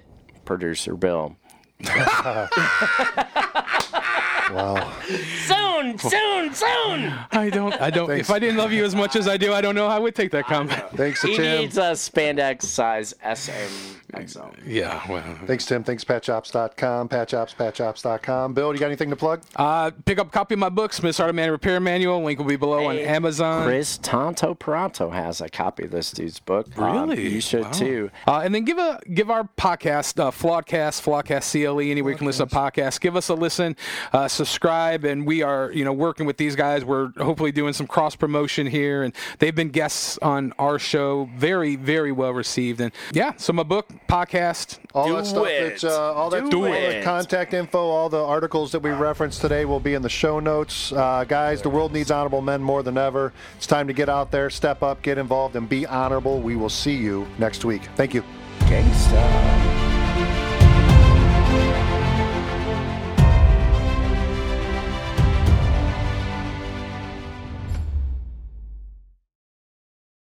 [0.48, 1.36] producer Bill.
[4.50, 4.92] Wow.
[5.44, 7.12] Soon, soon, soon.
[7.32, 7.74] I don't.
[7.82, 8.10] I don't.
[8.10, 9.98] If I didn't love you as much as I do, I don't know how I
[9.98, 10.82] would take that comment.
[10.94, 11.60] Thanks to He Tim.
[11.60, 14.07] needs a spandex size SM.
[14.26, 15.00] So Yeah.
[15.08, 15.84] Well, Thanks, Tim.
[15.84, 18.54] Thanks, patchops.com, patchops, patchops.com.
[18.54, 19.42] Bill, you got anything to plug?
[19.56, 22.22] uh, pick up a copy of my book, Smith's Heart of Man Repair Manual.
[22.22, 23.64] Link will be below on Amazon.
[23.66, 26.66] Chris Tonto Peranto has a copy of this dude's book.
[26.78, 27.28] Um, Really?
[27.28, 27.70] you should Wow.
[27.72, 28.10] too.
[28.26, 32.26] Uh, and then give a give our podcast, uh, Flawedcast, Flawedcast CLE, anywhere you can
[32.26, 33.00] listen to podcasts.
[33.00, 33.76] Give us a listen,
[34.12, 36.84] uh, subscribe, and we are you know working with these guys.
[36.84, 41.76] We're hopefully doing some cross promotion here, and they've been guests on our show, very
[41.76, 42.80] very well received.
[42.80, 45.46] And yeah, so my book, podcast, All Do that stuff.
[45.46, 45.68] it.
[45.68, 47.04] That's, uh, all that, Do all the it.
[47.04, 50.90] contact info, all the articles that we referenced today will be in the show notes.
[50.92, 53.32] Uh, guys, the world needs honorable men more than ever.
[53.56, 56.40] It's time to get out there, step up, get involved, and be honorable.
[56.40, 57.82] We will see you next week.
[57.96, 58.24] Thank you.
[58.60, 59.77] Gangsta.